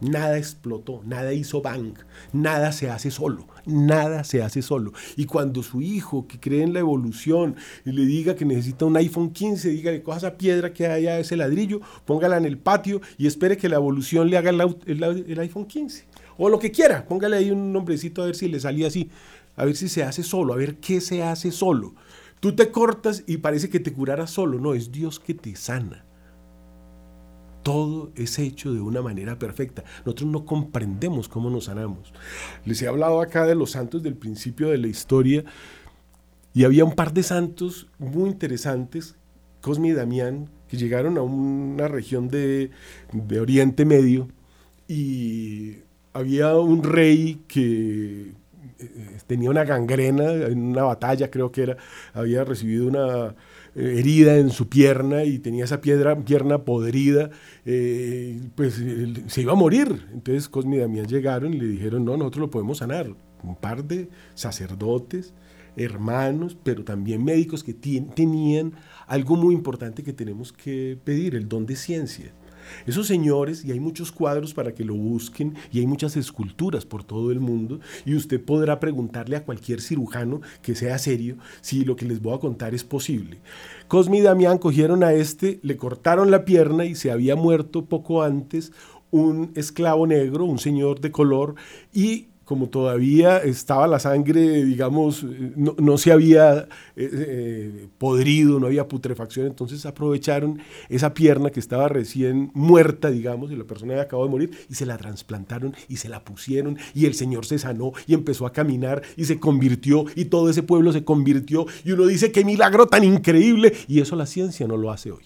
[0.00, 1.92] Nada explotó, nada hizo bang,
[2.32, 4.92] nada se hace solo, nada se hace solo.
[5.16, 8.96] Y cuando su hijo, que cree en la evolución, y le diga que necesita un
[8.96, 13.26] iPhone 15, dígale, coja esa piedra que hay ese ladrillo, póngala en el patio y
[13.26, 16.04] espere que la evolución le haga el, iPhone 15.
[16.38, 19.10] O lo que quiera, póngale ahí un nombrecito a ver si le salía así,
[19.56, 21.94] a ver si se hace solo, a ver qué se hace solo.
[22.40, 26.04] Tú te cortas y parece que te curara solo, no, es Dios que te sana.
[27.62, 29.84] Todo es hecho de una manera perfecta.
[30.04, 32.12] Nosotros no comprendemos cómo nos sanamos.
[32.64, 35.44] Les he hablado acá de los santos del principio de la historia
[36.54, 39.16] y había un par de santos muy interesantes,
[39.60, 42.70] Cosme y Damián, que llegaron a una región de,
[43.12, 44.28] de Oriente Medio
[44.88, 45.78] y
[46.12, 48.32] había un rey que
[49.26, 51.76] tenía una gangrena en una batalla, creo que era,
[52.12, 53.34] había recibido una
[53.74, 57.30] eh, herida en su pierna y tenía esa piedra, pierna podrida,
[57.64, 58.82] eh, pues
[59.26, 60.06] se iba a morir.
[60.12, 63.14] Entonces Cosme y Damián llegaron y le dijeron, no, nosotros lo podemos sanar.
[63.42, 65.32] Un par de sacerdotes,
[65.76, 68.74] hermanos, pero también médicos que tenían
[69.06, 72.32] algo muy importante que tenemos que pedir, el don de ciencia.
[72.86, 77.04] Esos señores, y hay muchos cuadros para que lo busquen, y hay muchas esculturas por
[77.04, 81.96] todo el mundo, y usted podrá preguntarle a cualquier cirujano que sea serio si lo
[81.96, 83.38] que les voy a contar es posible.
[83.88, 88.22] Cosme y Damián cogieron a este, le cortaron la pierna y se había muerto poco
[88.22, 88.72] antes
[89.10, 91.54] un esclavo negro, un señor de color,
[91.92, 98.88] y como todavía estaba la sangre, digamos, no, se había eh, eh, podrido, no había
[98.88, 100.58] putrefacción, entonces aprovecharon
[100.88, 104.74] esa pierna que estaba recién muerta, digamos, y la persona había acabado de morir, y
[104.74, 108.52] se la trasplantaron y se la pusieron, y el Señor se sanó y empezó a
[108.52, 112.88] caminar y se convirtió, y todo ese pueblo se convirtió, y uno dice, qué milagro
[112.88, 115.22] tan increíble, y eso la ciencia no lo hace hoy.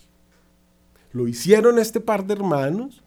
[1.14, 3.03] Lo hicieron este par de hermanos,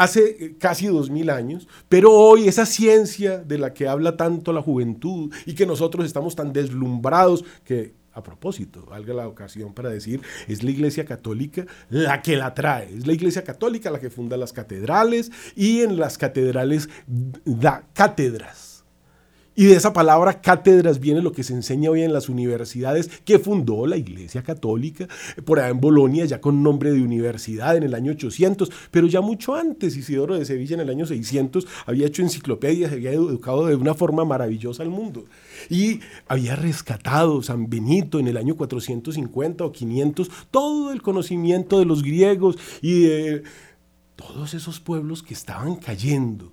[0.00, 4.52] hace eh, casi dos mil años, pero hoy esa ciencia de la que habla tanto
[4.52, 9.88] la juventud y que nosotros estamos tan deslumbrados que a propósito, valga la ocasión para
[9.88, 14.10] decir, es la Iglesia Católica la que la trae, es la Iglesia Católica la que
[14.10, 16.88] funda las catedrales y en las catedrales
[17.44, 18.69] da cátedras
[19.60, 23.38] Y de esa palabra cátedras viene lo que se enseña hoy en las universidades que
[23.38, 25.06] fundó la Iglesia Católica,
[25.44, 29.20] por allá en Bolonia, ya con nombre de universidad en el año 800, pero ya
[29.20, 33.76] mucho antes, Isidoro de Sevilla en el año 600 había hecho enciclopedias, había educado de
[33.76, 35.26] una forma maravillosa al mundo.
[35.68, 41.84] Y había rescatado San Benito en el año 450 o 500 todo el conocimiento de
[41.84, 43.42] los griegos y de
[44.16, 46.50] todos esos pueblos que estaban cayendo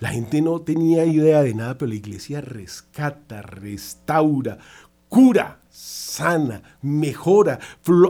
[0.00, 4.58] la gente no tenía idea de nada, pero la iglesia rescata, restaura,
[5.10, 7.58] cura, sana, mejora,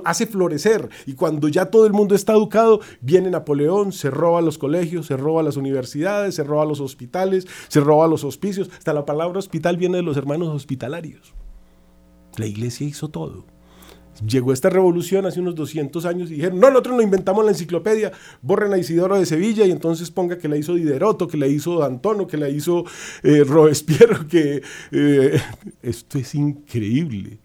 [0.04, 0.88] hace florecer.
[1.06, 5.16] Y cuando ya todo el mundo está educado, viene Napoleón, se roba los colegios, se
[5.16, 8.70] roba las universidades, se roba los hospitales, se roba los hospicios.
[8.78, 11.34] Hasta la palabra hospital viene de los hermanos hospitalarios.
[12.36, 13.46] La iglesia hizo todo.
[14.26, 18.12] Llegó esta revolución hace unos 200 años y dijeron, no, nosotros no inventamos la enciclopedia,
[18.42, 21.82] borren a Isidoro de Sevilla y entonces ponga que la hizo Dideroto, que la hizo
[21.82, 22.84] Antonio, que la hizo
[23.22, 25.40] eh, Robespierre, que eh,
[25.82, 27.38] esto es increíble.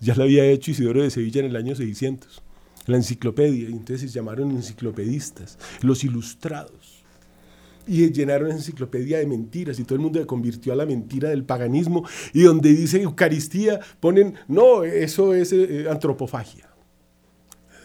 [0.00, 2.42] Ya la había hecho Isidoro de Sevilla en el año 600,
[2.86, 6.97] la enciclopedia, y entonces se llamaron enciclopedistas, los ilustrados
[7.88, 11.30] y llenaron esa enciclopedia de mentiras y todo el mundo se convirtió a la mentira
[11.30, 16.68] del paganismo y donde dice Eucaristía ponen, no, eso es eh, antropofagia.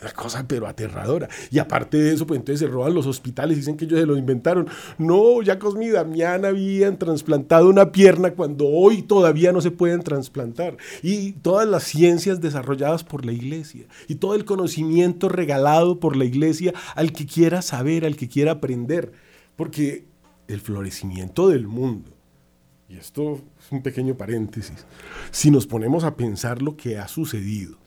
[0.04, 1.30] Una cosa pero aterradora.
[1.50, 4.18] Y aparte de eso, pues entonces se roban los hospitales, dicen que ellos se lo
[4.18, 4.68] inventaron.
[4.98, 10.02] No, ya Cosmi y Damián habían trasplantado una pierna cuando hoy todavía no se pueden
[10.02, 10.76] trasplantar.
[11.02, 16.26] Y todas las ciencias desarrolladas por la iglesia y todo el conocimiento regalado por la
[16.26, 19.14] iglesia al que quiera saber, al que quiera aprender.
[19.56, 20.06] Porque
[20.48, 22.12] el florecimiento del mundo,
[22.90, 24.86] y esto es un pequeño paréntesis,
[25.32, 27.78] si nos ponemos a pensar lo que ha sucedido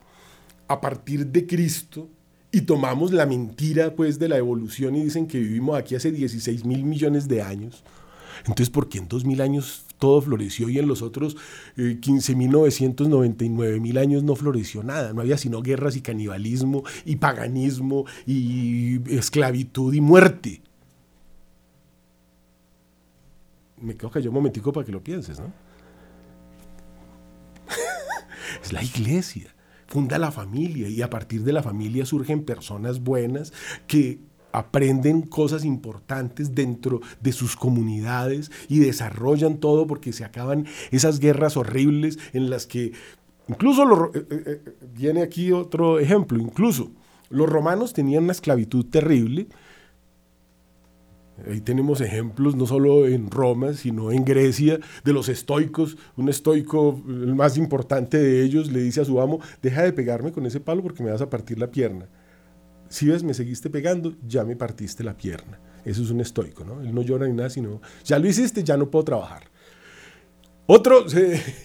[0.68, 2.08] a partir de Cristo
[2.50, 6.64] y tomamos la mentira pues de la evolución y dicen que vivimos aquí hace 16
[6.64, 7.84] mil millones de años,
[8.40, 11.36] entonces ¿por qué en 2000 años todo floreció y en los otros
[11.76, 15.12] eh, 15.999 mil años no floreció nada?
[15.12, 20.62] No había sino guerras y canibalismo y paganismo y esclavitud y muerte
[23.80, 25.52] me quedo callado un momentico para que lo pienses, ¿no?
[28.62, 29.54] es la iglesia,
[29.86, 33.52] funda la familia y a partir de la familia surgen personas buenas
[33.86, 34.20] que
[34.52, 41.58] aprenden cosas importantes dentro de sus comunidades y desarrollan todo porque se acaban esas guerras
[41.58, 42.92] horribles en las que
[43.48, 46.90] incluso eh, eh, eh, viene aquí otro ejemplo, incluso
[47.28, 49.46] los romanos tenían una esclavitud terrible
[51.44, 55.98] Ahí tenemos ejemplos no solo en Roma, sino en Grecia, de los estoicos.
[56.16, 60.32] Un estoico, el más importante de ellos, le dice a su amo, deja de pegarme
[60.32, 62.08] con ese palo porque me vas a partir la pierna.
[62.88, 65.60] Si ves, me seguiste pegando, ya me partiste la pierna.
[65.84, 66.80] Eso es un estoico, ¿no?
[66.80, 69.42] Él no llora ni nada, sino, ya lo hiciste, ya no puedo trabajar.
[70.66, 71.04] Otro,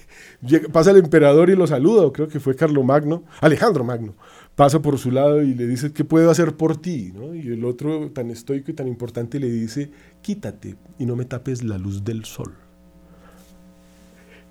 [0.71, 4.15] pasa el emperador y lo saluda, creo que fue Carlo Magno, Alejandro Magno
[4.55, 7.13] pasa por su lado y le dice, ¿qué puedo hacer por ti?
[7.33, 11.63] Y el otro, tan estoico y tan importante, le dice, quítate y no me tapes
[11.63, 12.53] la luz del sol.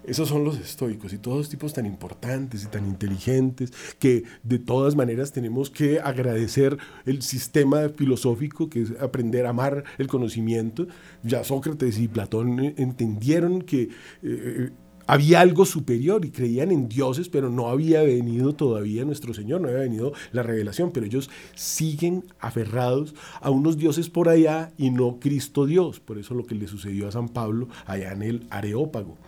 [0.02, 4.96] Esos son los estoicos y todos tipos tan importantes y tan inteligentes que de todas
[4.96, 10.86] maneras tenemos que agradecer el sistema filosófico que es aprender a amar el conocimiento.
[11.22, 13.90] Ya Sócrates y Platón entendieron que
[14.22, 14.70] eh,
[15.10, 19.66] había algo superior y creían en dioses, pero no había venido todavía nuestro Señor, no
[19.66, 25.18] había venido la revelación, pero ellos siguen aferrados a unos dioses por allá y no
[25.18, 25.98] Cristo Dios.
[25.98, 29.18] Por eso lo que le sucedió a San Pablo allá en el Areópago.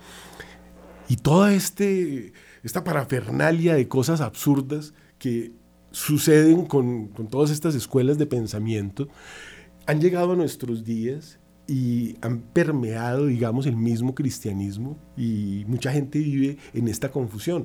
[1.09, 5.51] Y toda este, esta parafernalia de cosas absurdas que
[5.91, 9.09] suceden con, con todas estas escuelas de pensamiento
[9.87, 11.41] han llegado a nuestros días
[11.73, 17.65] y han permeado, digamos, el mismo cristianismo y mucha gente vive en esta confusión.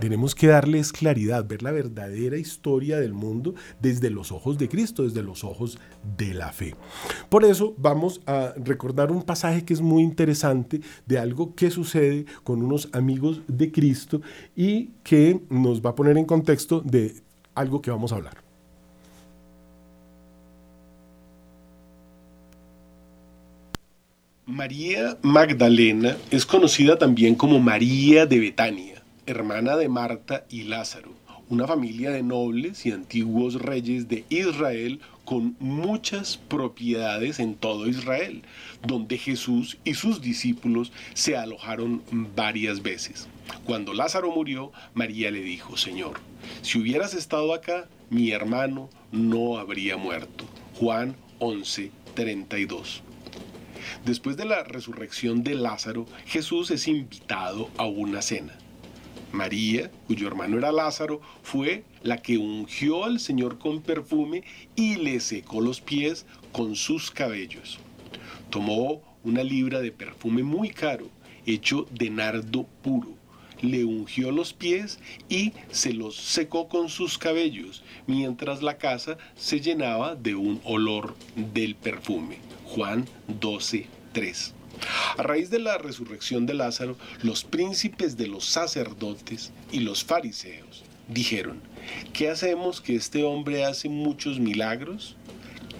[0.00, 5.02] tenemos que darles claridad, ver la verdadera historia del mundo desde los ojos de Cristo,
[5.02, 5.78] desde los ojos
[6.16, 6.74] de la fe.
[7.28, 12.24] Por eso vamos a recordar un pasaje que es muy interesante de algo que sucede
[12.42, 14.22] con unos amigos de Cristo
[14.56, 17.22] y que nos va a poner en contexto de
[17.54, 18.41] algo que vamos a hablar.
[24.52, 31.14] María Magdalena es conocida también como María de Betania, hermana de Marta y Lázaro,
[31.48, 38.42] una familia de nobles y antiguos reyes de Israel con muchas propiedades en todo Israel,
[38.86, 42.02] donde Jesús y sus discípulos se alojaron
[42.36, 43.28] varias veces.
[43.64, 46.20] Cuando Lázaro murió, María le dijo, Señor,
[46.60, 50.44] si hubieras estado acá, mi hermano no habría muerto.
[50.74, 53.02] Juan 11, 32.
[54.04, 58.58] Después de la resurrección de Lázaro, Jesús es invitado a una cena.
[59.32, 64.44] María, cuyo hermano era Lázaro, fue la que ungió al Señor con perfume
[64.76, 67.78] y le secó los pies con sus cabellos.
[68.50, 71.08] Tomó una libra de perfume muy caro,
[71.46, 73.16] hecho de nardo puro,
[73.62, 79.60] le ungió los pies y se los secó con sus cabellos, mientras la casa se
[79.60, 82.51] llenaba de un olor del perfume.
[82.74, 84.54] Juan 12, 3.
[85.18, 90.82] A raíz de la resurrección de Lázaro, los príncipes de los sacerdotes y los fariseos
[91.06, 91.60] dijeron,
[92.14, 95.16] ¿qué hacemos que este hombre hace muchos milagros?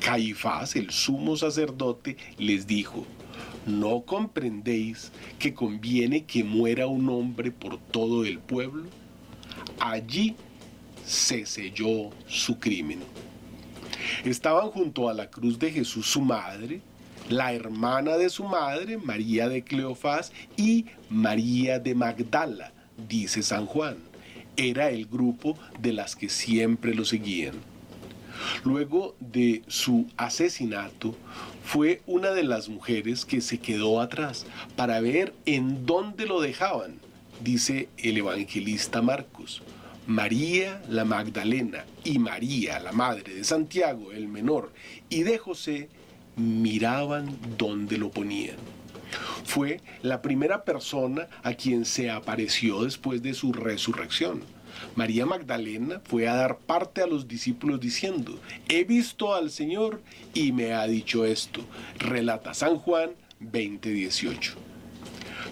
[0.00, 3.06] Caifás, el sumo sacerdote, les dijo,
[3.64, 8.84] ¿no comprendéis que conviene que muera un hombre por todo el pueblo?
[9.80, 10.36] Allí
[11.06, 13.00] se selló su crimen.
[14.24, 16.80] Estaban junto a la cruz de Jesús su madre,
[17.28, 22.72] la hermana de su madre, María de Cleofás, y María de Magdala,
[23.08, 23.96] dice San Juan.
[24.56, 27.54] Era el grupo de las que siempre lo seguían.
[28.64, 31.14] Luego de su asesinato,
[31.64, 36.98] fue una de las mujeres que se quedó atrás para ver en dónde lo dejaban,
[37.42, 39.62] dice el evangelista Marcos.
[40.06, 44.72] María la Magdalena y María, la madre de Santiago, el menor,
[45.08, 45.88] y de José,
[46.36, 48.56] miraban dónde lo ponían.
[49.44, 54.42] Fue la primera persona a quien se apareció después de su resurrección.
[54.96, 60.02] María Magdalena fue a dar parte a los discípulos diciendo, he visto al Señor
[60.34, 61.60] y me ha dicho esto.
[61.98, 63.10] Relata San Juan
[63.40, 64.54] 20:18.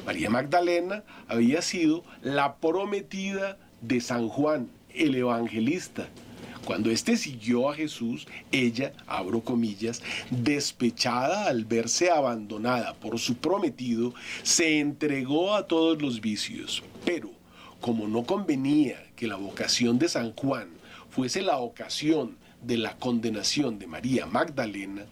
[0.07, 6.09] María Magdalena había sido la prometida de San Juan, el evangelista.
[6.65, 14.15] Cuando éste siguió a Jesús, ella, abro comillas, despechada al verse abandonada por su prometido,
[14.43, 16.83] se entregó a todos los vicios.
[17.05, 17.31] Pero,
[17.81, 20.69] como no convenía que la vocación de San Juan
[21.09, 25.07] fuese la ocasión de la condenación de María Magdalena,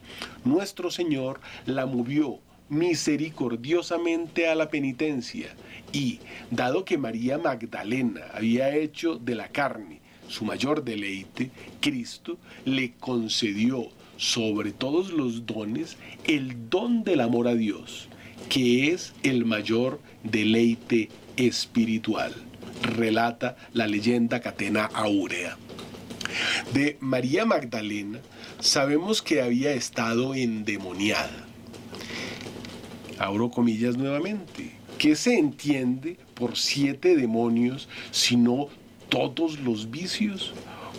[0.45, 5.49] nuestro Señor la movió misericordiosamente a la penitencia
[5.93, 11.51] y, dado que María Magdalena había hecho de la carne su mayor deleite,
[11.81, 18.09] Cristo le concedió sobre todos los dones el don del amor a Dios,
[18.49, 22.35] que es el mayor deleite espiritual,
[22.83, 25.57] relata la leyenda catena áurea.
[26.75, 28.21] De María Magdalena
[28.61, 31.48] sabemos que había estado endemoniada.
[33.19, 38.67] Abro comillas nuevamente ¿Qué se entiende por siete demonios sino
[39.09, 40.55] todos los vicios?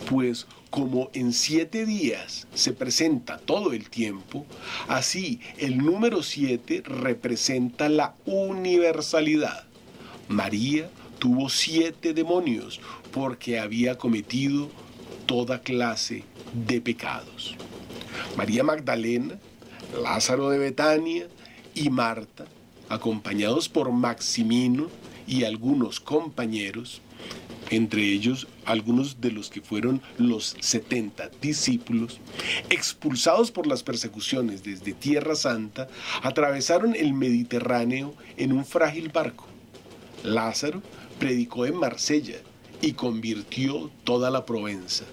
[0.08, 4.46] Pues como en siete días se presenta todo el tiempo,
[4.88, 9.64] así el número siete representa la universalidad.
[10.28, 12.80] María tuvo siete demonios
[13.12, 14.70] porque había cometido
[15.26, 17.54] toda clase de pecados.
[18.34, 19.38] María Magdalena,
[20.02, 21.26] Lázaro de Betania
[21.74, 22.46] y Marta
[22.90, 24.88] acompañados por Maximino
[25.26, 27.00] y algunos compañeros,
[27.70, 32.18] entre ellos algunos de los que fueron los 70 discípulos,
[32.68, 35.88] expulsados por las persecuciones desde Tierra Santa,
[36.22, 39.46] atravesaron el Mediterráneo en un frágil barco.
[40.24, 40.82] Lázaro
[41.20, 42.38] predicó en Marsella
[42.82, 45.04] y convirtió toda la Provenza.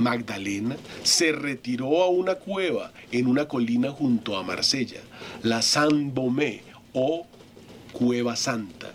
[0.00, 5.00] Magdalena se retiró a una cueva en una colina junto a Marsella,
[5.42, 7.26] la Saint-Bomé, o
[7.92, 8.90] Cueva Santa,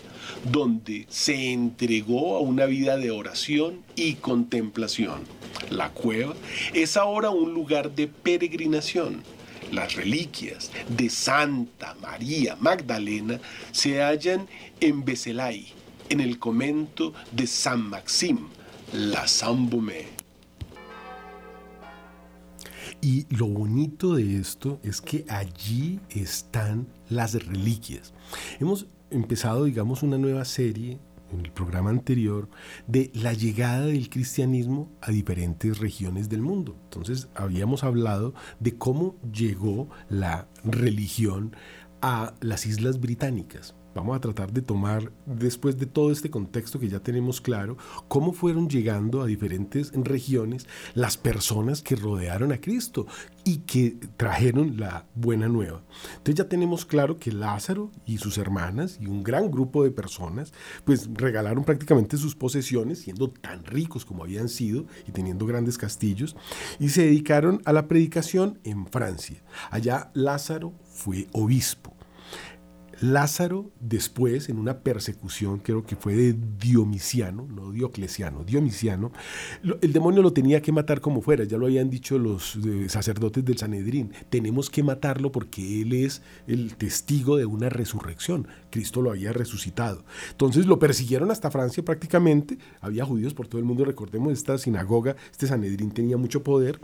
[0.52, 5.22] donde se entregó a una vida de oración y contemplación.
[5.70, 6.34] La cueva
[6.74, 9.24] es ahora un lugar de peregrinación.
[9.72, 13.40] Las reliquias de Santa María Magdalena
[13.72, 14.48] se hallan
[14.80, 15.68] en Beselay,
[16.10, 18.48] en el convento de San Maxim,
[18.94, 20.25] la Saint-Beaumé.
[23.06, 28.16] Y lo bonito de esto es que allí están las reliquias.
[28.60, 30.98] Hemos empezado, digamos, una nueva serie
[31.32, 32.50] en el programa anterior
[32.88, 36.76] de la llegada del cristianismo a diferentes regiones del mundo.
[36.86, 41.56] Entonces habíamos hablado de cómo llegó la religión
[42.02, 43.76] a las islas británicas.
[43.96, 47.78] Vamos a tratar de tomar, después de todo este contexto que ya tenemos claro,
[48.10, 53.08] cómo fueron llegando a diferentes regiones las personas que rodearon a Cristo
[53.46, 55.82] y que trajeron la buena nueva.
[56.18, 60.52] Entonces ya tenemos claro que Lázaro y sus hermanas y un gran grupo de personas
[60.84, 66.36] pues regalaron prácticamente sus posesiones, siendo tan ricos como habían sido y teniendo grandes castillos,
[66.80, 69.42] y se dedicaron a la predicación en Francia.
[69.72, 71.95] Allá Lázaro fue obispo
[73.02, 79.12] Lázaro después, en una persecución, creo que fue de Diomiciano, no Diocleciano, Diomiciano,
[79.82, 83.44] el demonio lo tenía que matar como fuera, ya lo habían dicho los eh, sacerdotes
[83.44, 89.12] del Sanedrín, tenemos que matarlo porque él es el testigo de una resurrección, Cristo lo
[89.12, 90.06] había resucitado.
[90.32, 95.16] Entonces lo persiguieron hasta Francia prácticamente, había judíos por todo el mundo, recordemos esta sinagoga,
[95.32, 96.80] este Sanedrín tenía mucho poder,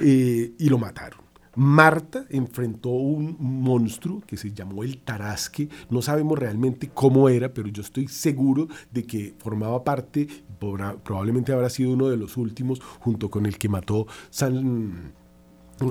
[0.00, 1.31] eh, y lo mataron.
[1.54, 5.68] Marta enfrentó un monstruo que se llamó el Tarasque.
[5.90, 10.28] No sabemos realmente cómo era, pero yo estoy seguro de que formaba parte,
[10.58, 15.12] probablemente habrá sido uno de los últimos, junto con el que mató San,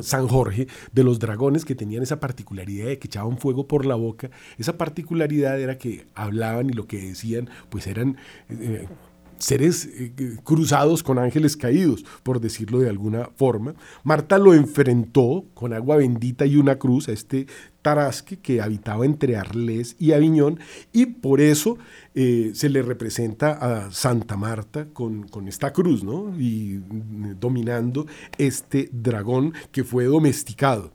[0.02, 3.96] San Jorge, de los dragones que tenían esa particularidad de que echaban fuego por la
[3.96, 4.32] boca.
[4.58, 8.18] Esa particularidad era que hablaban y lo que decían, pues eran...
[8.50, 8.88] Eh,
[9.42, 13.74] seres eh, cruzados con ángeles caídos, por decirlo de alguna forma.
[14.04, 17.48] Marta lo enfrentó con agua bendita y una cruz a este
[17.82, 20.60] Tarasque que habitaba entre Arles y Aviñón
[20.94, 21.80] y por eso
[22.14, 26.40] eh, se le representa a Santa Marta con, con, esta cruz, ¿no?
[26.40, 28.06] Y mm, dominando
[28.38, 30.92] este dragón que fue domesticado.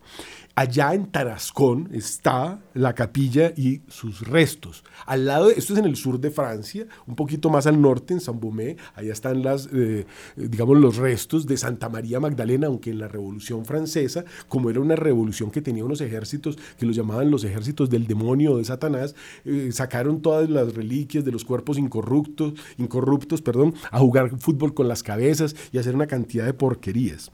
[0.59, 4.85] Allá en Tarascón está la capilla y sus restos.
[5.05, 8.21] Al lado, esto es en el sur de Francia, un poquito más al norte, en
[8.21, 13.07] Saint-Beaumé, allá están las, eh, digamos, los restos de Santa María Magdalena, aunque en la
[13.07, 17.91] Revolución Francesa, como era una revolución que tenía unos ejércitos que los llamaban los ejércitos
[17.91, 23.75] del demonio de Satanás, eh, sacaron todas las reliquias de los cuerpos incorruptos, incorruptos perdón,
[23.91, 27.31] a jugar fútbol con las cabezas y hacer una cantidad de porquerías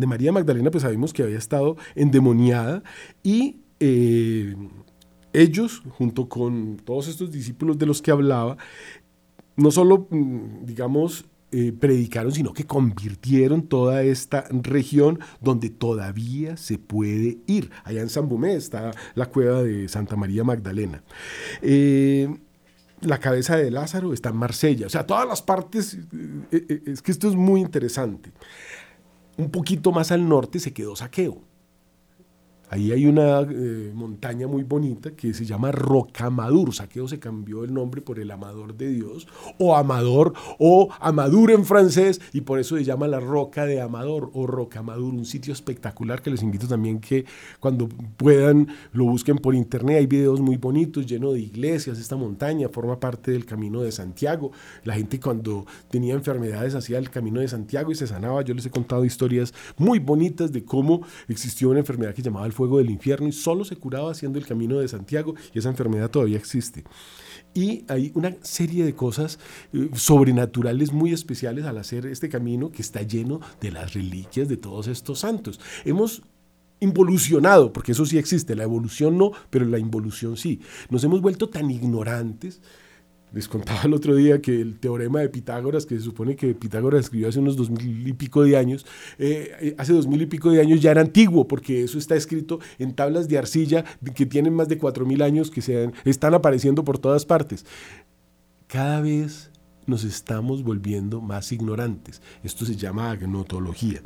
[0.00, 2.82] de María Magdalena, pues sabemos que había estado endemoniada
[3.22, 4.54] y eh,
[5.32, 8.56] ellos, junto con todos estos discípulos de los que hablaba,
[9.56, 16.78] no solo, mm, digamos, eh, predicaron, sino que convirtieron toda esta región donde todavía se
[16.78, 17.70] puede ir.
[17.84, 21.02] Allá en San Bumé está la cueva de Santa María Magdalena.
[21.62, 22.28] Eh,
[23.00, 24.86] la cabeza de Lázaro está en Marsella.
[24.86, 25.98] O sea, todas las partes,
[26.50, 28.32] es que esto es muy interesante
[29.36, 31.42] un poquito más al norte se quedó Saqueo.
[32.68, 36.74] Ahí hay una eh, montaña muy bonita que se llama Rocamadur.
[36.74, 41.64] Saqueo se cambió el nombre por el amador de Dios, o amador, o Amadur en
[41.64, 46.22] francés, y por eso se llama la Roca de Amador, o Rocamadur, un sitio espectacular
[46.22, 47.24] que les invito también que
[47.60, 49.98] cuando puedan lo busquen por internet.
[49.98, 51.98] Hay videos muy bonitos, llenos de iglesias.
[51.98, 54.50] Esta montaña forma parte del Camino de Santiago.
[54.82, 58.42] La gente cuando tenía enfermedades hacía el Camino de Santiago y se sanaba.
[58.42, 62.55] Yo les he contado historias muy bonitas de cómo existió una enfermedad que llamaba el
[62.56, 66.10] fuego del infierno y solo se curaba haciendo el camino de Santiago y esa enfermedad
[66.10, 66.84] todavía existe.
[67.54, 69.38] Y hay una serie de cosas
[69.72, 74.56] eh, sobrenaturales muy especiales al hacer este camino que está lleno de las reliquias de
[74.56, 75.60] todos estos santos.
[75.84, 76.22] Hemos
[76.80, 80.60] involucionado, porque eso sí existe, la evolución no, pero la involución sí.
[80.90, 82.60] Nos hemos vuelto tan ignorantes
[83.36, 87.02] les contaba el otro día que el teorema de Pitágoras, que se supone que Pitágoras
[87.02, 88.86] escribió hace unos dos mil y pico de años,
[89.18, 92.16] eh, eh, hace dos mil y pico de años ya era antiguo, porque eso está
[92.16, 93.84] escrito en tablas de arcilla
[94.14, 97.66] que tienen más de cuatro mil años, que se están apareciendo por todas partes.
[98.68, 99.50] Cada vez
[99.84, 102.22] nos estamos volviendo más ignorantes.
[102.42, 104.00] Esto se llama agnotología.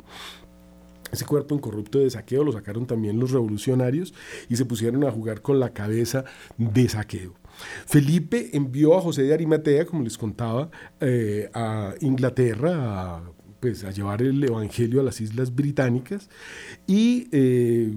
[1.11, 4.13] Ese cuerpo incorrupto de saqueo lo sacaron también los revolucionarios
[4.49, 6.23] y se pusieron a jugar con la cabeza
[6.57, 7.33] de saqueo.
[7.85, 13.23] Felipe envió a José de Arimatea, como les contaba, eh, a Inglaterra a,
[13.59, 16.29] pues, a llevar el Evangelio a las Islas Británicas
[16.87, 17.91] y eh,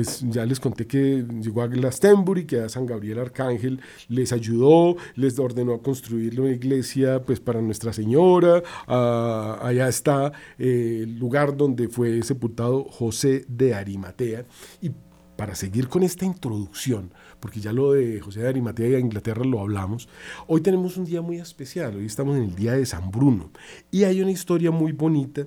[0.00, 4.96] pues ya les conté que llegó a Glastonbury, que a San Gabriel Arcángel les ayudó,
[5.14, 11.54] les ordenó construir una iglesia pues para Nuestra Señora, ah, allá está eh, el lugar
[11.54, 14.46] donde fue sepultado José de Arimatea.
[14.80, 14.90] Y
[15.36, 19.44] para seguir con esta introducción, porque ya lo de José de Arimatea y a Inglaterra
[19.44, 20.08] lo hablamos,
[20.46, 23.50] hoy tenemos un día muy especial, hoy estamos en el día de San Bruno.
[23.90, 25.46] Y hay una historia muy bonita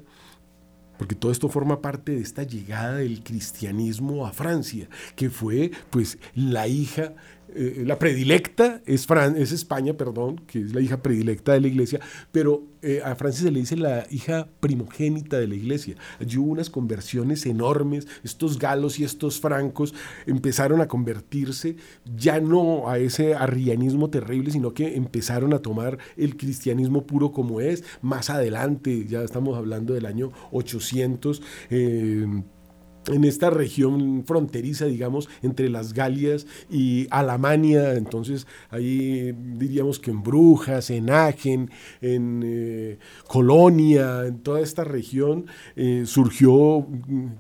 [0.98, 6.18] porque todo esto forma parte de esta llegada del cristianismo a Francia, que fue pues
[6.36, 7.14] la hija
[7.56, 12.00] eh, la predilecta es, es España, perdón, que es la hija predilecta de la iglesia,
[12.32, 15.96] pero eh, a Francia se le dice la hija primogénita de la iglesia.
[16.20, 19.94] Allí hubo unas conversiones enormes, estos galos y estos francos
[20.26, 21.78] empezaron a convertirse
[22.16, 27.62] ya no a ese arrianismo terrible, sino que empezaron a tomar el cristianismo puro como
[27.62, 27.84] es.
[28.02, 31.42] Más adelante, ya estamos hablando del año 800,
[33.08, 37.94] en esta región fronteriza, digamos, entre las Galias y Alemania.
[37.94, 41.70] Entonces, ahí diríamos que en Brujas, en Agen,
[42.02, 45.46] en eh, Colonia, en toda esta región,
[45.76, 46.88] eh, surgió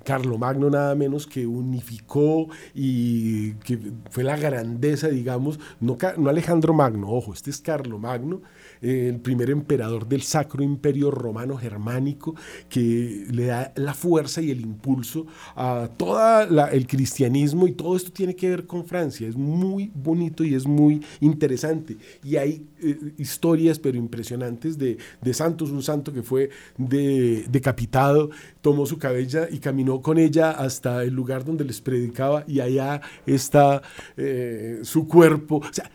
[0.03, 7.09] Carlomagno nada menos que unificó y que fue la grandeza, digamos, no, no Alejandro Magno,
[7.09, 8.41] ojo, este es Carlomagno
[8.83, 12.35] el primer emperador del Sacro Imperio Romano Germánico,
[12.69, 18.11] que le da la fuerza y el impulso a todo el cristianismo y todo esto
[18.11, 19.27] tiene que ver con Francia.
[19.27, 21.97] Es muy bonito y es muy interesante.
[22.23, 24.97] Y hay eh, historias, pero impresionantes, de,
[25.33, 28.29] Santos, un santo que fue decapitado,
[28.61, 33.01] tomó su cabella y caminó con ella hasta el lugar donde les predicaba y allá
[33.25, 33.81] está
[34.15, 35.57] eh, su cuerpo.
[35.57, 35.89] O sea,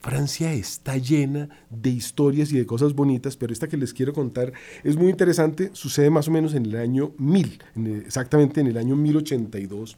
[0.00, 4.52] Francia está llena de historias y de cosas bonitas, pero esta que les quiero contar
[4.82, 7.62] es muy interesante, sucede más o menos en el año 1000,
[8.06, 9.96] exactamente en el año 1082.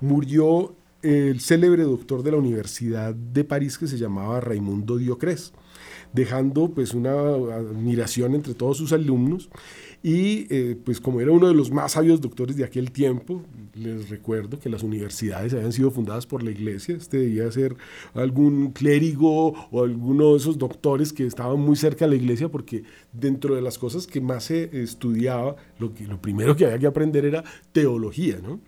[0.00, 5.52] Murió el célebre doctor de la Universidad de París que se llamaba Raimundo Diocres,
[6.12, 9.50] dejando pues una admiración entre todos sus alumnos
[10.02, 13.42] y eh, pues como era uno de los más sabios doctores de aquel tiempo,
[13.74, 17.76] les recuerdo que las universidades habían sido fundadas por la iglesia, este debía ser
[18.14, 22.84] algún clérigo o alguno de esos doctores que estaban muy cerca de la iglesia porque
[23.12, 26.86] dentro de las cosas que más se estudiaba, lo, que, lo primero que había que
[26.86, 27.42] aprender era
[27.72, 28.60] teología, ¿no?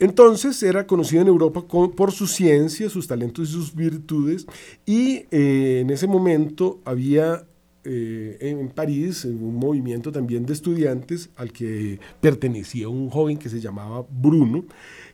[0.00, 4.46] Entonces era conocido en Europa por su ciencia, sus talentos y sus virtudes,
[4.86, 7.44] y eh, en ese momento había
[7.84, 13.60] eh, en París un movimiento también de estudiantes al que pertenecía un joven que se
[13.60, 14.64] llamaba Bruno,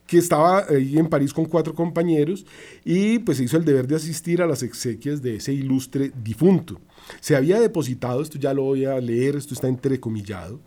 [0.07, 2.45] que estaba ahí en París con cuatro compañeros
[2.85, 6.81] y pues hizo el deber de asistir a las exequias de ese ilustre difunto.
[7.21, 10.61] Se había depositado, esto ya lo voy a leer, esto está entrecomillado,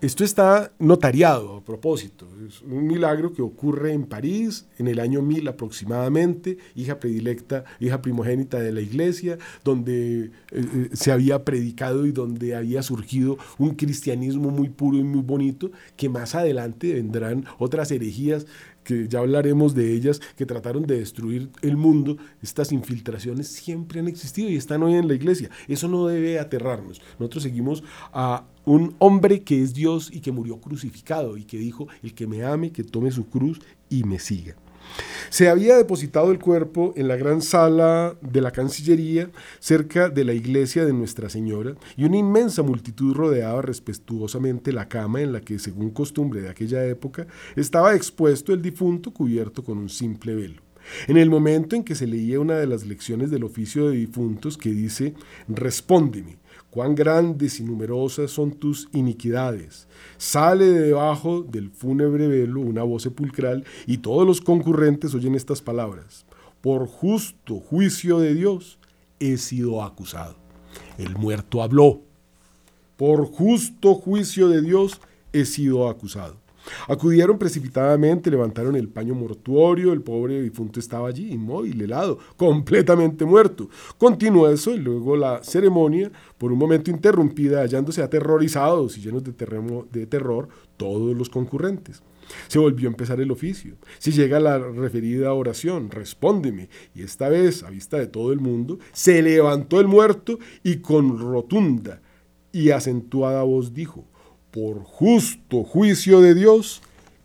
[0.00, 5.22] esto está notariado a propósito, es un milagro que ocurre en París en el año
[5.22, 12.06] 1000 aproximadamente, hija predilecta, hija primogénita de la iglesia, donde eh, eh, se había predicado
[12.06, 17.44] y donde había surgido un cristianismo muy puro y muy bonito, que más adelante vendrán
[17.58, 18.46] otras herejías
[18.84, 24.08] que ya hablaremos de ellas, que trataron de destruir el mundo, estas infiltraciones siempre han
[24.08, 25.50] existido y están hoy en la iglesia.
[25.68, 27.00] Eso no debe aterrarnos.
[27.18, 31.88] Nosotros seguimos a un hombre que es Dios y que murió crucificado y que dijo,
[32.02, 34.56] el que me ame, que tome su cruz y me siga.
[35.30, 39.30] Se había depositado el cuerpo en la gran sala de la Cancillería,
[39.60, 45.20] cerca de la iglesia de Nuestra Señora, y una inmensa multitud rodeaba respetuosamente la cama
[45.22, 47.26] en la que, según costumbre de aquella época,
[47.56, 50.62] estaba expuesto el difunto cubierto con un simple velo.
[51.06, 54.58] En el momento en que se leía una de las lecciones del oficio de difuntos
[54.58, 55.14] que dice,
[55.48, 56.38] Respóndeme,
[56.72, 59.86] cuán grandes y numerosas son tus iniquidades.
[60.16, 65.60] Sale de debajo del fúnebre velo una voz sepulcral y todos los concurrentes oyen estas
[65.60, 66.24] palabras.
[66.62, 68.78] Por justo juicio de Dios
[69.20, 70.36] he sido acusado.
[70.96, 72.00] El muerto habló.
[72.96, 74.98] Por justo juicio de Dios
[75.34, 76.41] he sido acusado.
[76.88, 83.68] Acudieron precipitadamente, levantaron el paño mortuorio, el pobre difunto estaba allí, inmóvil, helado, completamente muerto.
[83.98, 89.32] Continuó eso y luego la ceremonia, por un momento interrumpida, hallándose aterrorizados y llenos de,
[89.90, 92.02] de terror todos los concurrentes.
[92.48, 93.76] Se volvió a empezar el oficio.
[93.98, 96.68] Si llega la referida oración, respóndeme.
[96.94, 101.18] Y esta vez, a vista de todo el mundo, se levantó el muerto y con
[101.18, 102.00] rotunda
[102.52, 104.06] y acentuada voz dijo,
[104.52, 106.82] por justo juicio de Dios,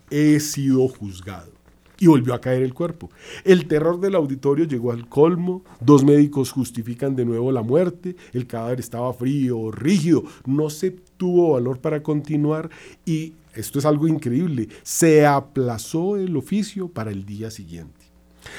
[0.09, 1.51] he sido juzgado.
[1.99, 3.09] Y volvió a caer el cuerpo.
[3.43, 8.45] El terror del auditorio llegó al colmo, dos médicos justifican de nuevo la muerte, el
[8.45, 12.69] cadáver estaba frío, rígido, no se tuvo valor para continuar
[13.05, 17.97] y, esto es algo increíble, se aplazó el oficio para el día siguiente.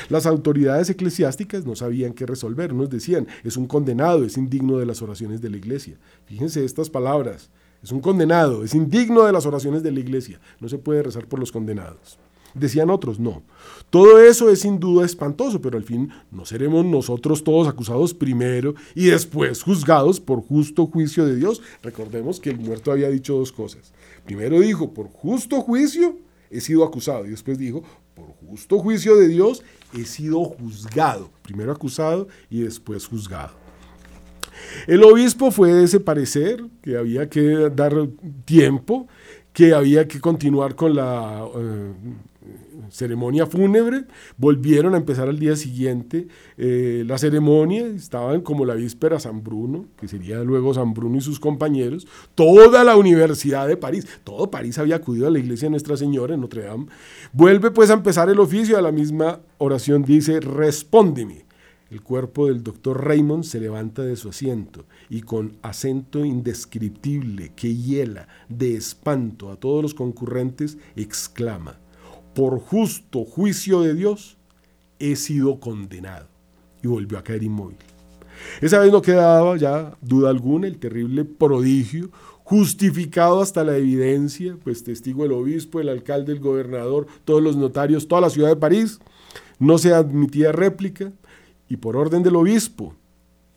[0.09, 4.87] Las autoridades eclesiásticas no sabían qué resolver, nos decían, es un condenado, es indigno de
[4.87, 5.97] las oraciones de la iglesia.
[6.27, 7.51] Fíjense estas palabras,
[7.83, 10.41] es un condenado, es indigno de las oraciones de la iglesia.
[10.61, 12.19] No se puede rezar por los condenados.
[12.55, 13.43] Decían otros, no.
[13.91, 18.75] Todo eso es sin duda espantoso, pero al fin no seremos nosotros todos acusados primero
[18.95, 21.63] y después juzgados por justo juicio de Dios.
[21.83, 23.93] Recordemos que el muerto había dicho dos cosas.
[24.25, 26.17] Primero dijo, por justo juicio
[26.51, 27.27] he sido acusado.
[27.27, 27.83] Y después dijo,
[28.15, 29.63] por justo juicio de Dios
[29.95, 31.31] he sido juzgado.
[31.43, 33.68] Primero acusado y después juzgado.
[34.87, 37.95] El obispo fue de ese parecer, que había que dar
[38.45, 39.07] tiempo,
[39.53, 41.93] que había que continuar con la, eh,
[42.91, 44.05] ceremonia fúnebre,
[44.37, 49.87] volvieron a empezar al día siguiente eh, la ceremonia, estaban como la víspera San Bruno,
[49.99, 54.79] que sería luego San Bruno y sus compañeros, toda la Universidad de París, todo París
[54.79, 56.87] había acudido a la iglesia de Nuestra Señora en Notre Dame,
[57.33, 61.48] vuelve pues a empezar el oficio, a la misma oración dice, respóndeme.
[61.91, 67.75] El cuerpo del doctor Raymond se levanta de su asiento y con acento indescriptible que
[67.75, 71.79] hiela de espanto a todos los concurrentes, exclama,
[72.35, 74.37] por justo juicio de Dios,
[74.99, 76.29] he sido condenado.
[76.83, 77.79] Y volvió a caer inmóvil.
[78.61, 82.11] Esa vez no quedaba ya duda alguna el terrible prodigio,
[82.45, 88.09] justificado hasta la evidencia, pues testigo el obispo, el alcalde, el gobernador, todos los notarios,
[88.09, 89.01] toda la ciudad de París,
[89.59, 91.13] no se admitía réplica
[91.69, 92.95] y por orden del obispo,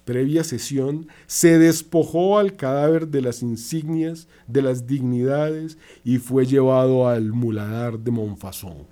[0.05, 7.07] previa sesión, se despojó al cadáver de las insignias, de las dignidades y fue llevado
[7.07, 8.87] al muladar de Montfaucon.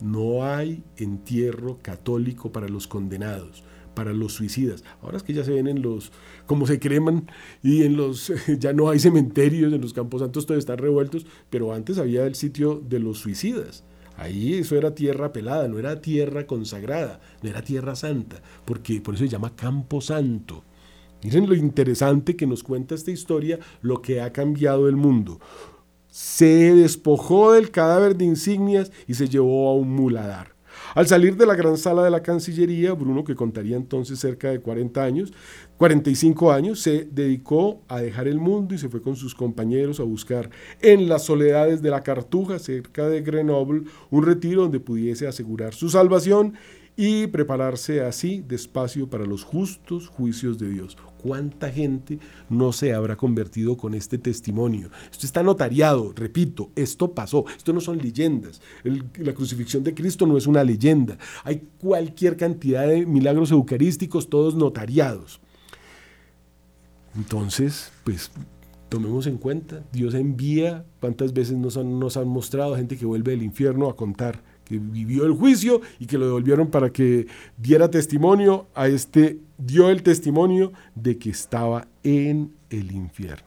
[0.00, 3.62] No hay entierro católico para los condenados,
[3.94, 4.82] para los suicidas.
[5.00, 6.12] Ahora es que ya se ven en los,
[6.46, 7.30] como se creman,
[7.62, 11.72] y en los, ya no hay cementerios, en los campos santos todos están revueltos, pero
[11.72, 13.84] antes había el sitio de los suicidas.
[14.16, 19.14] Ahí eso era tierra pelada, no era tierra consagrada, no era tierra santa, porque por
[19.14, 20.64] eso se llama Campo Santo.
[21.22, 25.40] Miren lo interesante que nos cuenta esta historia, lo que ha cambiado el mundo.
[26.08, 30.51] Se despojó del cadáver de insignias y se llevó a un muladar.
[30.94, 34.60] Al salir de la gran sala de la Cancillería, Bruno, que contaría entonces cerca de
[34.60, 35.32] 40 años,
[35.78, 40.04] 45 años, se dedicó a dejar el mundo y se fue con sus compañeros a
[40.04, 45.72] buscar en las soledades de la Cartuja, cerca de Grenoble, un retiro donde pudiese asegurar
[45.72, 46.54] su salvación
[46.94, 50.98] y prepararse así despacio para los justos juicios de Dios.
[51.22, 52.18] ¿Cuánta gente
[52.50, 54.90] no se habrá convertido con este testimonio?
[55.10, 58.60] Esto está notariado, repito, esto pasó, esto no son leyendas.
[58.82, 61.16] la crucifixión de Cristo no es una leyenda.
[61.44, 65.40] Hay cualquier cantidad de milagros eucarísticos, todos notariados.
[67.14, 68.32] Entonces, pues
[68.88, 73.30] tomemos en cuenta, Dios envía, cuántas veces nos han, nos han mostrado gente que vuelve
[73.30, 74.42] del infierno a contar
[74.72, 77.26] que vivió el juicio y que lo devolvieron para que
[77.58, 83.46] diera testimonio a este, dio el testimonio de que estaba en el infierno.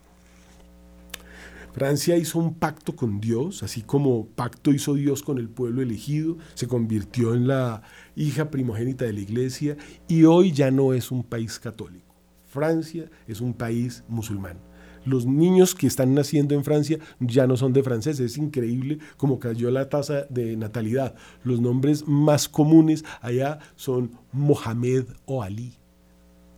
[1.74, 6.38] Francia hizo un pacto con Dios, así como pacto hizo Dios con el pueblo elegido,
[6.54, 7.82] se convirtió en la
[8.16, 12.16] hija primogénita de la iglesia y hoy ya no es un país católico.
[12.46, 14.58] Francia es un país musulmán
[15.06, 18.20] los niños que están naciendo en Francia ya no son de francés.
[18.20, 21.16] Es increíble cómo cayó la tasa de natalidad.
[21.44, 25.74] Los nombres más comunes allá son Mohamed o Ali.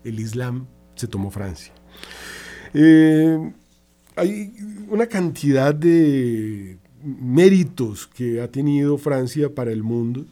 [0.03, 1.73] El Islam se tomó Francia.
[2.73, 3.53] Eh,
[4.15, 4.53] hay
[4.89, 10.25] una cantidad de méritos que ha tenido Francia para el mundo.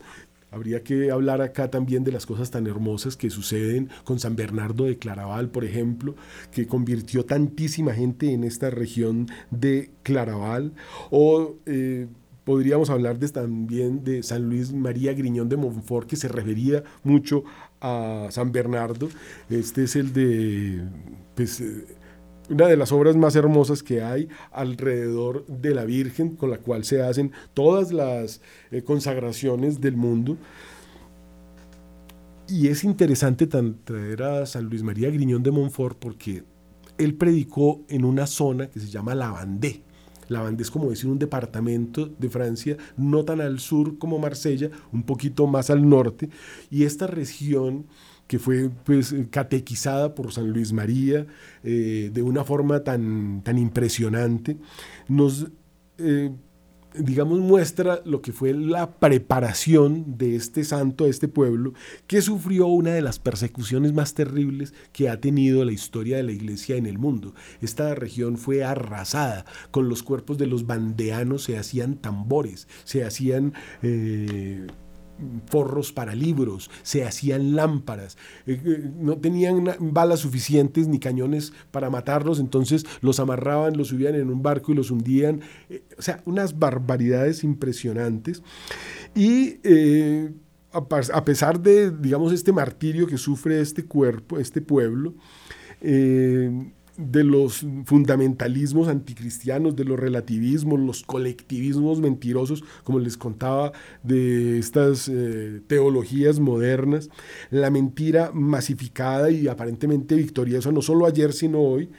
[0.55, 4.85] Habría que hablar acá también de las cosas tan hermosas que suceden con San Bernardo
[4.85, 6.15] de Claraval, por ejemplo,
[6.49, 10.71] que convirtió tantísima gente en esta región de Claraval.
[11.11, 12.07] O eh,
[12.45, 17.43] podríamos hablar de, también de San Luis María Griñón de Montfort, que se refería mucho
[17.81, 19.09] a San Bernardo.
[19.49, 20.83] Este es el de...
[21.35, 21.85] Pues, eh,
[22.49, 26.83] una de las obras más hermosas que hay alrededor de la Virgen, con la cual
[26.83, 28.41] se hacen todas las
[28.71, 30.37] eh, consagraciones del mundo.
[32.47, 36.43] Y es interesante traer a San Luis María Griñón de Montfort porque
[36.97, 39.81] él predicó en una zona que se llama La Vendée.
[40.27, 44.69] La Vendée es como decir un departamento de Francia, no tan al sur como Marsella,
[44.91, 46.29] un poquito más al norte.
[46.69, 47.85] Y esta región
[48.27, 51.27] que fue pues, catequizada por San Luis María
[51.63, 54.57] eh, de una forma tan, tan impresionante,
[55.07, 55.47] nos,
[55.99, 56.31] eh,
[56.97, 61.73] digamos, muestra lo que fue la preparación de este santo, de este pueblo,
[62.07, 66.31] que sufrió una de las persecuciones más terribles que ha tenido la historia de la
[66.31, 67.35] iglesia en el mundo.
[67.61, 73.53] Esta región fue arrasada, con los cuerpos de los bandeanos se hacían tambores, se hacían...
[73.83, 74.65] Eh,
[75.47, 81.89] forros para libros, se hacían lámparas, eh, eh, no tenían balas suficientes ni cañones para
[81.89, 86.21] matarlos, entonces los amarraban, los subían en un barco y los hundían, eh, o sea,
[86.25, 88.43] unas barbaridades impresionantes.
[89.13, 89.59] Y
[90.71, 95.13] a, pesar de, digamos, este martirio que sufre este cuerpo, este pueblo,
[96.97, 103.73] de los fundamentalismos anticristianos, de los relativismos, los colectivismos mentirosos, como les contaba,
[104.03, 107.09] de estas eh, teologías modernas,
[107.51, 111.89] la mentira masificada y aparentemente victoriosa, no solo ayer, sino hoy.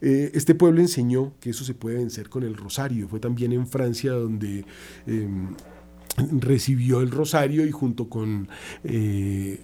[0.00, 3.08] Eh, este pueblo enseñó que eso se puede vencer con el rosario.
[3.08, 4.64] Fue también en Francia donde
[5.06, 5.48] em,
[6.16, 8.48] recibió el rosario y junto con,
[8.84, 9.60] eh,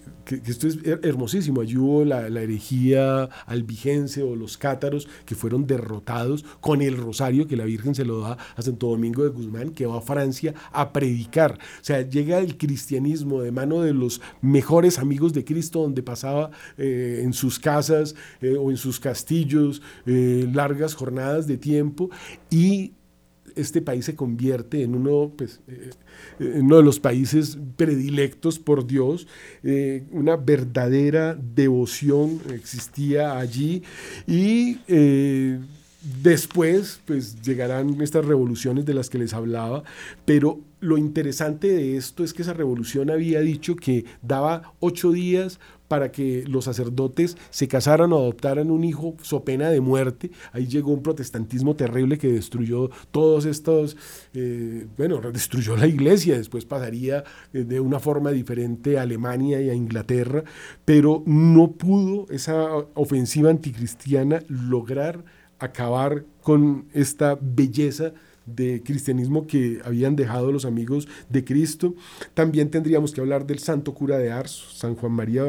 [0.46, 6.82] esto es hermosísimo, allí hubo la, herejía albigense o los cátaros que fueron derrotados con
[6.82, 9.98] el rosario que la Virgen se lo da a Santo Domingo de Guzmán, que va
[9.98, 11.58] a Francia a predicar.
[11.80, 16.50] O sea, llega el cristianismo de mano de los mejores amigos de Cristo, donde pasaba
[16.76, 22.10] eh, en sus casas eh, o en sus castillos largas jornadas de tiempo
[22.50, 22.92] y
[23.56, 25.90] este país se convierte en uno, pues, eh,
[26.38, 29.26] eh, uno de los países predilectos por Dios,
[29.62, 33.82] eh, una verdadera devoción existía allí
[34.26, 34.78] y
[36.22, 39.84] después pues llegarán estas revoluciones de las que les hablaba,
[40.24, 45.60] pero lo interesante de esto es que esa revolución había dicho que daba ocho días
[45.86, 50.30] para que los sacerdotes se casaran o adoptaran un hijo so pena de muerte.
[50.52, 53.98] Ahí llegó un protestantismo terrible que destruyó todos estos,
[54.32, 59.68] eh, bueno, destruyó la iglesia, después pasaría eh, de una forma diferente a Alemania y
[59.68, 60.42] a Inglaterra,
[60.86, 65.22] pero no pudo esa ofensiva anticristiana lograr
[65.64, 68.12] acabar con esta belleza
[68.46, 71.94] de cristianismo que habían dejado los amigos de Cristo.
[72.34, 75.44] También tendríamos que hablar del santo cura de Ars, San Juan María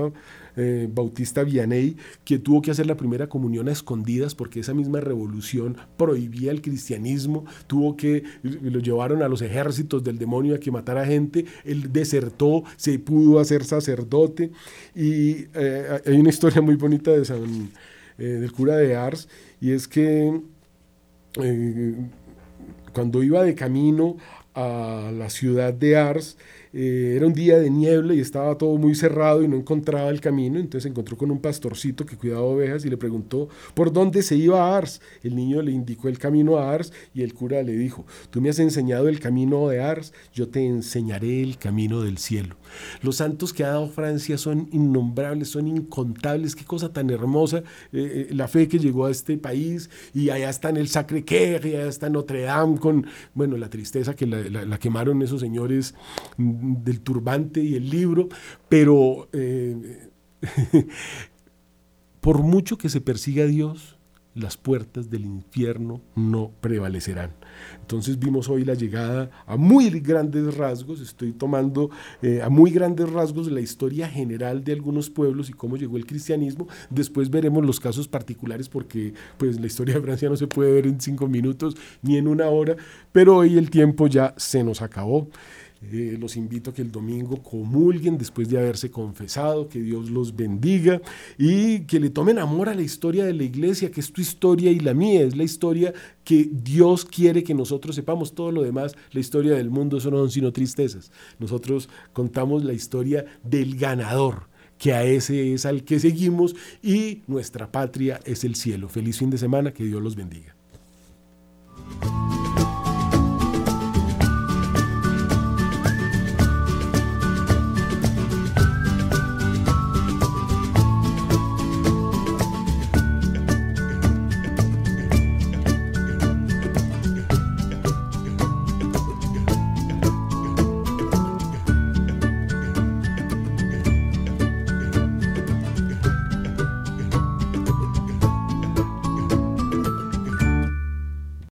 [0.55, 4.99] eh, Bautista Vianney, que tuvo que hacer la primera comunión a escondidas porque esa misma
[4.99, 10.69] revolución prohibía el cristianismo, tuvo que, lo llevaron a los ejércitos del demonio a que
[10.69, 14.51] matara gente, él desertó, se pudo hacer sacerdote
[14.93, 17.71] y eh, hay una historia muy bonita de San,
[18.19, 19.27] eh, del cura de Ars
[19.63, 20.41] y es que
[22.93, 24.17] cuando iba de camino
[24.53, 26.37] a la ciudad de Ars,
[26.73, 30.19] eh, era un día de niebla y estaba todo muy cerrado y no encontraba el
[30.19, 34.23] camino, entonces se encontró con un pastorcito que cuidaba ovejas y le preguntó por dónde
[34.23, 34.99] se iba a Ars.
[35.21, 38.49] El niño le indicó el camino a Ars y el cura le dijo, tú me
[38.49, 42.55] has enseñado el camino de Ars, yo te enseñaré el camino del cielo.
[43.03, 47.59] Los santos que ha dado Francia son innombrables, son incontables, qué cosa tan hermosa
[47.91, 51.65] eh, eh, la fe que llegó a este país y allá está en el Sacré-Cœur
[51.67, 53.05] y allá está Notre Dame con,
[53.35, 55.93] bueno, la tristeza que la quemaron esos señores
[56.63, 58.29] del turbante y el libro,
[58.69, 60.09] pero eh,
[62.21, 63.97] por mucho que se persiga a Dios,
[64.35, 67.31] las puertas del infierno no prevalecerán.
[67.81, 71.91] Entonces vimos hoy la llegada a muy grandes rasgos, estoy tomando
[72.21, 76.05] eh, a muy grandes rasgos la historia general de algunos pueblos y cómo llegó el
[76.05, 76.67] cristianismo.
[76.89, 80.87] Después veremos los casos particulares porque pues la historia de Francia no se puede ver
[80.87, 82.75] en cinco minutos ni en una hora,
[83.11, 85.27] pero hoy el tiempo ya se nos acabó.
[85.91, 90.35] Eh, los invito a que el domingo comulguen después de haberse confesado, que Dios los
[90.35, 91.01] bendiga
[91.37, 94.71] y que le tomen amor a la historia de la iglesia, que es tu historia
[94.71, 98.33] y la mía, es la historia que Dios quiere que nosotros sepamos.
[98.33, 101.11] Todo lo demás, la historia del mundo, eso no son sino tristezas.
[101.39, 107.71] Nosotros contamos la historia del ganador que a ese es al que seguimos y nuestra
[107.71, 108.89] patria es el cielo.
[108.89, 110.55] Feliz fin de semana, que Dios los bendiga.